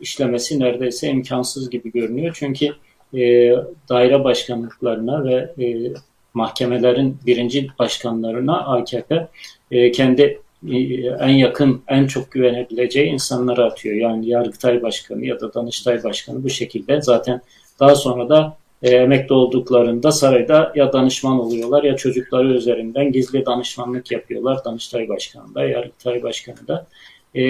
işlemesi 0.00 0.60
neredeyse 0.60 1.08
imkansız 1.08 1.70
gibi 1.70 1.92
görünüyor. 1.92 2.36
Çünkü 2.38 2.66
e, 3.14 3.52
daire 3.88 4.24
başkanlıklarına 4.24 5.24
ve 5.24 5.64
e, 5.64 5.92
mahkemelerin 6.34 7.18
birinci 7.26 7.68
başkanlarına 7.78 8.66
AKP 8.66 9.28
e, 9.70 9.92
kendi 9.92 10.40
e, 10.70 10.76
en 11.20 11.28
yakın, 11.28 11.82
en 11.88 12.06
çok 12.06 12.32
güvenebileceği 12.32 13.06
insanları 13.10 13.64
atıyor. 13.64 13.94
Yani 13.94 14.28
Yargıtay 14.28 14.82
Başkanı 14.82 15.26
ya 15.26 15.40
da 15.40 15.54
Danıştay 15.54 16.04
Başkanı 16.04 16.44
bu 16.44 16.50
şekilde 16.50 17.02
zaten 17.02 17.40
daha 17.80 17.94
sonra 17.94 18.28
da 18.28 18.56
e, 18.82 18.90
emekli 18.90 19.34
olduklarında 19.34 20.12
sarayda 20.12 20.72
ya 20.74 20.92
danışman 20.92 21.40
oluyorlar 21.40 21.82
ya 21.82 21.96
çocukları 21.96 22.48
üzerinden 22.48 23.12
gizli 23.12 23.46
danışmanlık 23.46 24.12
yapıyorlar 24.12 24.64
Danıştay 24.64 25.08
Başkanı 25.08 25.54
da, 25.54 25.64
Yargıtay 25.64 26.22
Başkanı 26.22 26.68
da. 26.68 26.86
E, 27.34 27.42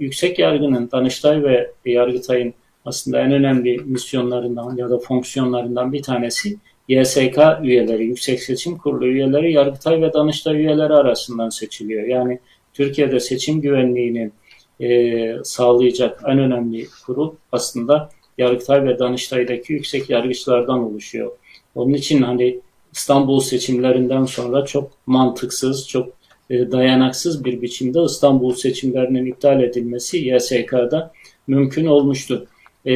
yüksek 0.00 0.38
yargının, 0.38 0.90
Danıştay 0.92 1.42
ve 1.42 1.70
Yargıtay'ın 1.84 2.54
aslında 2.84 3.20
en 3.20 3.32
önemli 3.32 3.78
misyonlarından 3.78 4.76
ya 4.76 4.90
da 4.90 4.98
fonksiyonlarından 4.98 5.92
bir 5.92 6.02
tanesi 6.02 6.56
YSK 6.88 7.38
üyeleri, 7.62 8.04
Yüksek 8.04 8.42
Seçim 8.42 8.78
Kurulu 8.78 9.06
üyeleri 9.06 9.52
Yargıtay 9.52 10.02
ve 10.02 10.12
Danıştay 10.12 10.56
üyeleri 10.56 10.92
arasından 10.92 11.48
seçiliyor. 11.48 12.06
Yani 12.06 12.38
Türkiye'de 12.74 13.20
seçim 13.20 13.60
güvenliğini 13.60 14.30
e, 14.80 15.44
sağlayacak 15.44 16.22
en 16.28 16.38
önemli 16.38 16.86
kurul 17.06 17.34
aslında 17.52 18.10
Yargıtay 18.38 18.84
ve 18.84 18.98
Danıştay'daki 18.98 19.72
yüksek 19.72 20.10
yargıçlardan 20.10 20.78
oluşuyor. 20.78 21.32
Onun 21.74 21.92
için 21.92 22.22
hani 22.22 22.60
İstanbul 22.92 23.40
seçimlerinden 23.40 24.24
sonra 24.24 24.64
çok 24.64 24.90
mantıksız, 25.06 25.88
çok 25.88 26.08
e, 26.50 26.70
dayanaksız 26.70 27.44
bir 27.44 27.62
biçimde 27.62 28.02
İstanbul 28.02 28.54
seçimlerinin 28.54 29.26
iptal 29.26 29.62
edilmesi 29.62 30.18
YSK'da 30.18 31.12
mümkün 31.46 31.86
olmuştu. 31.86 32.46
E, 32.86 32.94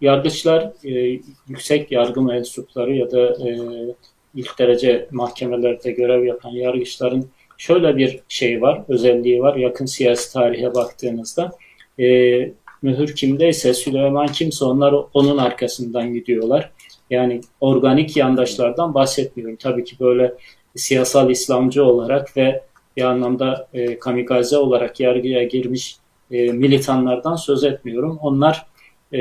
yargıçlar, 0.00 0.72
e, 0.84 1.20
yüksek 1.48 1.92
yargı 1.92 2.22
mensupları 2.22 2.96
ya 2.96 3.10
da 3.10 3.48
e, 3.48 3.58
ilk 4.34 4.58
derece 4.58 5.08
mahkemelerde 5.10 5.92
görev 5.92 6.24
yapan 6.24 6.50
yargıçların 6.50 7.28
şöyle 7.58 7.96
bir 7.96 8.20
şey 8.28 8.62
var, 8.62 8.82
özelliği 8.88 9.42
var. 9.42 9.56
Yakın 9.56 9.86
siyasi 9.86 10.32
tarihe 10.32 10.74
baktığınızda 10.74 11.52
e, 12.00 12.06
mühür 12.82 13.14
kimdeyse, 13.14 13.74
Süleyman 13.74 14.26
kimse 14.26 14.64
onlar 14.64 14.94
onun 15.14 15.38
arkasından 15.38 16.14
gidiyorlar. 16.14 16.72
Yani 17.10 17.40
organik 17.60 18.16
yandaşlardan 18.16 18.94
bahsetmiyorum. 18.94 19.56
Tabii 19.56 19.84
ki 19.84 19.96
böyle 20.00 20.34
siyasal 20.76 21.30
İslamcı 21.30 21.84
olarak 21.84 22.36
ve 22.36 22.62
bir 22.96 23.02
anlamda 23.02 23.68
e, 23.74 23.98
kamikaze 23.98 24.56
olarak 24.56 25.00
yargıya 25.00 25.44
girmiş 25.44 25.96
e, 26.30 26.52
militanlardan 26.52 27.36
söz 27.36 27.64
etmiyorum. 27.64 28.18
Onlar 28.22 28.66
e, 29.12 29.20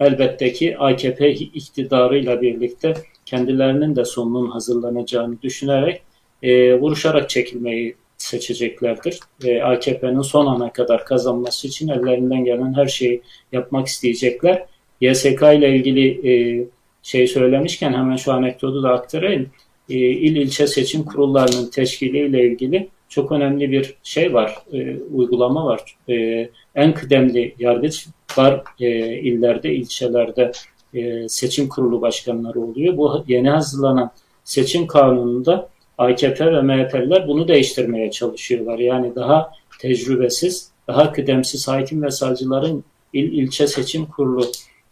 elbette 0.00 0.52
ki 0.52 0.78
AKP 0.78 1.32
iktidarıyla 1.32 2.40
birlikte 2.42 2.94
kendilerinin 3.26 3.96
de 3.96 4.04
sonunun 4.04 4.50
hazırlanacağını 4.50 5.42
düşünerek 5.42 6.02
e, 6.42 6.74
vuruşarak 6.80 7.30
çekilmeyi 7.30 7.96
seçeceklerdir. 8.18 9.20
E, 9.44 9.62
AKP'nin 9.62 10.22
son 10.22 10.46
ana 10.46 10.72
kadar 10.72 11.04
kazanması 11.04 11.68
için 11.68 11.88
ellerinden 11.88 12.44
gelen 12.44 12.74
her 12.74 12.86
şeyi 12.86 13.22
yapmak 13.52 13.86
isteyecekler. 13.86 14.66
YSK 15.00 15.42
ile 15.42 15.76
ilgili 15.76 16.30
e, 16.30 16.64
şey 17.02 17.26
söylemişken 17.26 17.92
hemen 17.92 18.16
şu 18.16 18.32
anekdotu 18.32 18.82
da 18.82 18.90
aktarayım. 18.90 19.50
E, 19.88 19.94
il 19.98 20.36
ilçe 20.36 20.66
seçim 20.66 21.04
kurullarının 21.04 21.70
teşkiliyle 21.70 22.46
ilgili 22.46 22.88
çok 23.08 23.32
önemli 23.32 23.70
bir 23.70 23.94
şey 24.02 24.34
var, 24.34 24.58
e, 24.72 24.96
uygulama 24.96 25.64
var. 25.66 25.96
E, 26.08 26.48
en 26.74 26.94
kıdemli 26.94 27.54
yargıçlar 27.58 28.62
e, 28.80 29.18
illerde, 29.18 29.74
ilçelerde 29.74 30.52
e, 30.94 31.28
seçim 31.28 31.68
kurulu 31.68 32.00
başkanları 32.00 32.60
oluyor. 32.60 32.96
Bu 32.96 33.24
yeni 33.28 33.50
hazırlanan 33.50 34.10
seçim 34.44 34.86
kanununda 34.86 35.68
AKP 35.98 36.46
ve 36.46 36.62
MHP'liler 36.62 37.28
bunu 37.28 37.48
değiştirmeye 37.48 38.10
çalışıyorlar. 38.10 38.78
Yani 38.78 39.14
daha 39.14 39.52
tecrübesiz, 39.80 40.70
daha 40.88 41.12
kıdemsiz 41.12 41.68
hakim 41.68 42.02
ve 42.02 42.10
savcıların 42.10 42.84
il 43.12 43.32
ilçe 43.32 43.66
seçim 43.66 44.06
kurulu 44.06 44.46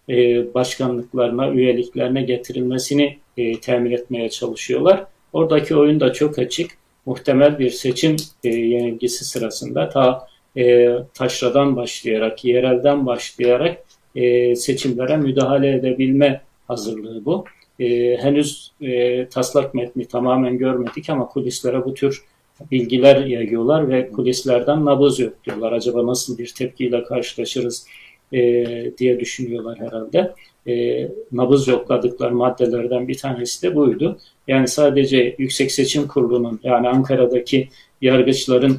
e, 0.09 0.15
başkanlıklarına, 0.55 1.51
üyeliklerine 1.51 2.23
getirilmesini 2.23 3.19
e, 3.37 3.61
temin 3.61 3.91
etmeye 3.91 4.31
çalışıyorlar. 4.31 5.05
Oradaki 5.33 5.77
oyun 5.77 6.01
da 6.01 6.13
çok 6.13 6.39
açık. 6.39 6.71
muhtemel 7.07 7.59
bir 7.59 7.71
seçim 7.71 8.17
e, 8.45 8.49
yenilgisi 8.49 9.25
sırasında 9.25 9.89
ta 9.89 10.27
e, 10.57 10.89
taşradan 11.15 11.77
başlayarak, 11.77 12.45
yerelden 12.45 13.07
başlayarak 13.07 13.85
e, 14.15 14.57
seçimlere 14.57 15.17
müdahale 15.17 15.75
edebilme 15.75 16.41
hazırlığı 16.69 17.25
bu. 17.25 17.45
E, 17.81 18.17
henüz 18.17 18.73
e, 18.81 19.27
taslak 19.29 19.75
metni 19.75 20.05
tamamen 20.05 20.59
görmedik 20.59 21.11
ama 21.11 21.29
kulislere 21.29 21.85
bu 21.85 21.95
tür 21.95 22.25
bilgiler 22.71 23.27
yayıyorlar 23.27 23.89
ve 23.89 24.11
kulislerden 24.11 24.85
nabız 24.85 25.21
yok 25.21 25.33
diyorlar. 25.45 25.73
Acaba 25.73 26.07
nasıl 26.07 26.39
bir 26.39 26.53
tepkiyle 26.59 27.05
karşılaşırız 27.05 27.87
e, 28.33 28.93
diye 28.99 29.21
düşünüyorlar 29.21 29.79
herhalde. 29.79 30.35
E, 30.69 31.09
nabız 31.33 31.69
yokladıkları 31.69 32.35
maddelerden 32.35 33.09
bir 33.09 33.19
tanesi 33.19 33.63
de 33.63 33.77
buydu. 33.77 34.19
Yani 34.49 34.69
sadece 34.69 35.35
Yüksek 35.39 35.73
Seçim 35.73 36.09
Kurulu'nun 36.09 36.61
yani 36.63 36.89
Ankara'daki 36.89 37.69
yargıçların 38.01 38.79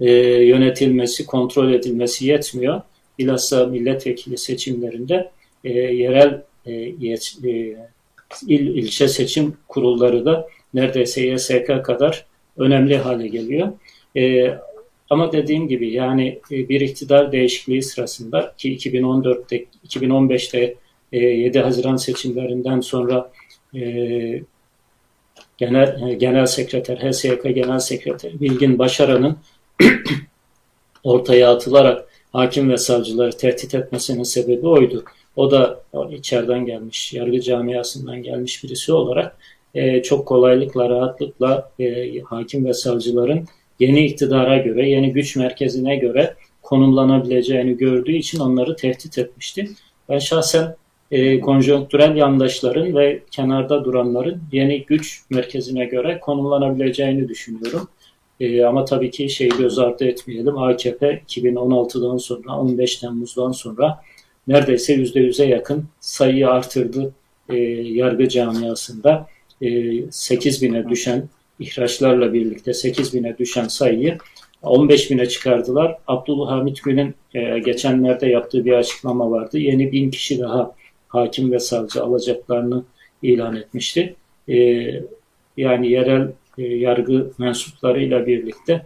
e, 0.00 0.10
yönetilmesi, 0.44 1.26
kontrol 1.26 1.72
edilmesi 1.72 2.26
yetmiyor. 2.26 2.80
Bilhassa 3.18 3.66
milletvekili 3.66 4.38
seçimlerinde 4.38 5.30
e, 5.64 5.72
yerel 5.72 6.42
e, 6.66 6.72
e, 6.72 7.76
il 8.46 8.66
ilçe 8.66 9.08
seçim 9.08 9.56
kurulları 9.68 10.24
da 10.24 10.48
neredeyse 10.74 11.26
YSK 11.26 11.84
kadar 11.84 12.26
önemli 12.56 12.96
hale 12.96 13.28
geliyor. 13.28 13.72
E, 14.16 14.54
ama 15.10 15.32
dediğim 15.32 15.68
gibi 15.68 15.92
yani 15.92 16.40
e, 16.50 16.68
bir 16.68 16.80
iktidar 16.80 17.32
değişikliği 17.32 17.82
sırasında 17.82 18.54
ki 18.58 18.76
2014'te 18.76 19.64
2015'te 19.88 20.74
e, 21.12 21.18
7 21.18 21.58
Haziran 21.58 21.96
seçimlerinden 21.96 22.80
sonra 22.80 23.30
e, 23.74 24.42
genel 25.58 26.18
genel 26.18 26.46
sekreter 26.46 26.96
HSYK 26.96 27.42
genel 27.42 27.78
sekreter 27.78 28.40
Bilgin 28.40 28.78
Başaran'ın 28.78 29.36
ortaya 31.04 31.52
atılarak 31.52 32.08
hakim 32.32 32.70
ve 32.70 32.76
savcıları 32.76 33.36
tehdit 33.36 33.74
etmesinin 33.74 34.22
sebebi 34.22 34.66
oydu. 34.66 35.04
O 35.36 35.50
da 35.50 35.82
içeriden 36.10 36.66
gelmiş, 36.66 37.12
yargı 37.12 37.40
camiasından 37.40 38.22
gelmiş 38.22 38.64
birisi 38.64 38.92
olarak 38.92 39.36
e, 39.74 40.02
çok 40.02 40.26
kolaylıkla, 40.26 40.88
rahatlıkla 40.88 41.70
e, 41.78 42.20
hakim 42.20 42.64
ve 42.64 42.74
savcıların 42.74 43.46
yeni 43.80 44.06
iktidara 44.06 44.58
göre, 44.58 44.90
yeni 44.90 45.12
güç 45.12 45.36
merkezine 45.36 45.96
göre 45.96 46.34
konumlanabileceğini 46.62 47.76
gördüğü 47.76 48.12
için 48.12 48.40
onları 48.40 48.76
tehdit 48.76 49.18
etmişti. 49.18 49.68
Ben 50.08 50.18
şahsen 50.18 50.76
e, 51.10 51.40
konjonktürel 51.40 52.16
yandaşların 52.16 52.96
ve 52.96 53.22
kenarda 53.30 53.84
duranların 53.84 54.42
yeni 54.52 54.84
güç 54.84 55.22
merkezine 55.30 55.84
göre 55.84 56.20
konumlanabileceğini 56.20 57.28
düşünüyorum. 57.28 57.88
E, 58.40 58.64
ama 58.64 58.84
tabii 58.84 59.10
ki 59.10 59.30
şeyi 59.30 59.50
göz 59.58 59.78
ardı 59.78 60.04
etmeyelim. 60.04 60.58
AKP 60.58 61.22
2016'dan 61.28 62.16
sonra, 62.16 62.58
15 62.58 62.96
Temmuz'dan 62.96 63.52
sonra 63.52 64.00
neredeyse 64.48 64.94
%100'e 64.94 65.46
yakın 65.46 65.84
sayıyı 66.00 66.48
artırdı 66.48 67.12
e, 67.48 67.56
yargı 67.56 68.28
camiasında. 68.28 69.26
E, 69.62 69.92
8 70.10 70.62
bine 70.62 70.88
düşen 70.88 71.28
ihraçlarla 71.58 72.32
birlikte 72.32 72.74
8 72.74 73.14
bine 73.14 73.38
düşen 73.38 73.68
sayıyı 73.68 74.18
15 74.62 75.10
bine 75.10 75.26
çıkardılar. 75.26 75.98
Abdülhamit 76.06 76.82
Gül'ün 76.82 77.14
e, 77.34 77.58
geçenlerde 77.58 78.26
yaptığı 78.26 78.64
bir 78.64 78.72
açıklama 78.72 79.30
vardı. 79.30 79.58
Yeni 79.58 79.92
bin 79.92 80.10
kişi 80.10 80.40
daha 80.40 80.74
hakim 81.08 81.52
ve 81.52 81.58
savcı 81.58 82.02
alacaklarını 82.02 82.84
ilan 83.22 83.56
etmişti. 83.56 84.14
E, 84.48 84.86
yani 85.56 85.90
yerel 85.90 86.32
e, 86.58 86.62
yargı 86.62 87.30
mensuplarıyla 87.38 88.26
birlikte 88.26 88.82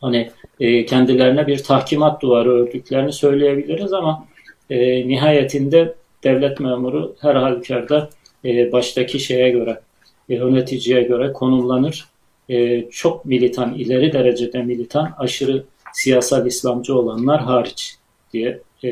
hani 0.00 0.30
e, 0.60 0.86
kendilerine 0.86 1.46
bir 1.46 1.58
tahkimat 1.58 2.22
duvarı 2.22 2.50
ördüklerini 2.50 3.12
söyleyebiliriz 3.12 3.92
ama 3.92 4.26
e, 4.70 5.08
nihayetinde 5.08 5.94
devlet 6.24 6.60
memuru 6.60 7.16
her 7.20 7.34
halükarda 7.34 8.10
e, 8.44 8.72
baştaki 8.72 9.20
şeye 9.20 9.50
göre, 9.50 9.80
e, 10.28 10.34
yöneticiye 10.34 11.02
göre 11.02 11.32
konumlanır. 11.32 12.08
E, 12.48 12.90
çok 12.90 13.24
militan, 13.24 13.74
ileri 13.74 14.12
derecede 14.12 14.62
militan, 14.62 15.14
aşırı 15.18 15.64
siyasal 15.92 16.46
İslamcı 16.46 16.94
olanlar 16.94 17.40
hariç 17.40 17.96
diye 18.32 18.60
e, 18.84 18.88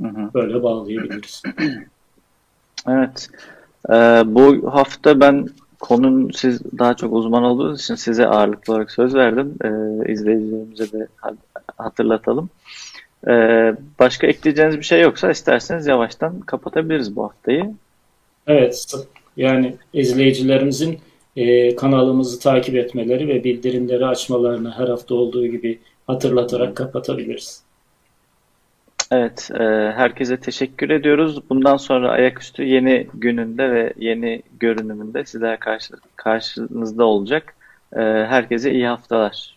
hı 0.00 0.08
hı. 0.08 0.34
böyle 0.34 0.62
bağlayabiliriz. 0.62 1.42
Evet. 2.88 3.28
Ee, 3.90 4.22
bu 4.26 4.74
hafta 4.74 5.20
ben 5.20 5.48
konun 5.80 6.30
siz 6.30 6.60
daha 6.78 6.94
çok 6.94 7.12
uzman 7.12 7.42
olduğunuz 7.42 7.80
için 7.80 7.94
size 7.94 8.26
ağırlıklı 8.26 8.72
olarak 8.72 8.90
söz 8.90 9.14
verdim. 9.14 9.54
Ee, 9.64 10.12
izleyicilerimize 10.12 10.92
de 10.92 11.08
hatırlatalım. 11.76 12.50
Ee, 13.28 13.74
başka 13.98 14.26
ekleyeceğiniz 14.26 14.78
bir 14.78 14.84
şey 14.84 15.00
yoksa 15.00 15.30
isterseniz 15.30 15.86
yavaştan 15.86 16.40
kapatabiliriz 16.40 17.16
bu 17.16 17.24
haftayı. 17.24 17.74
Evet, 18.46 18.94
yani 19.36 19.74
izleyicilerimizin 19.92 20.98
e, 21.36 21.76
kanalımızı 21.76 22.40
takip 22.40 22.74
etmeleri 22.74 23.28
ve 23.28 23.44
bildirimleri 23.44 24.06
açmalarını 24.06 24.70
her 24.70 24.88
hafta 24.88 25.14
olduğu 25.14 25.46
gibi 25.46 25.78
hatırlatarak 26.06 26.76
kapatabiliriz. 26.76 27.62
Evet, 29.10 29.50
e, 29.54 29.64
herkese 29.96 30.36
teşekkür 30.36 30.90
ediyoruz. 30.90 31.50
Bundan 31.50 31.76
sonra 31.76 32.10
ayaküstü 32.10 32.62
yeni 32.62 33.06
gününde 33.14 33.70
ve 33.70 33.92
yeni 33.96 34.42
görünümünde 34.60 35.24
sizler 35.24 35.60
karşı, 35.60 35.94
karşınızda 36.16 37.04
olacak. 37.04 37.54
E, 37.92 38.00
herkese 38.00 38.72
iyi 38.72 38.86
haftalar. 38.86 39.53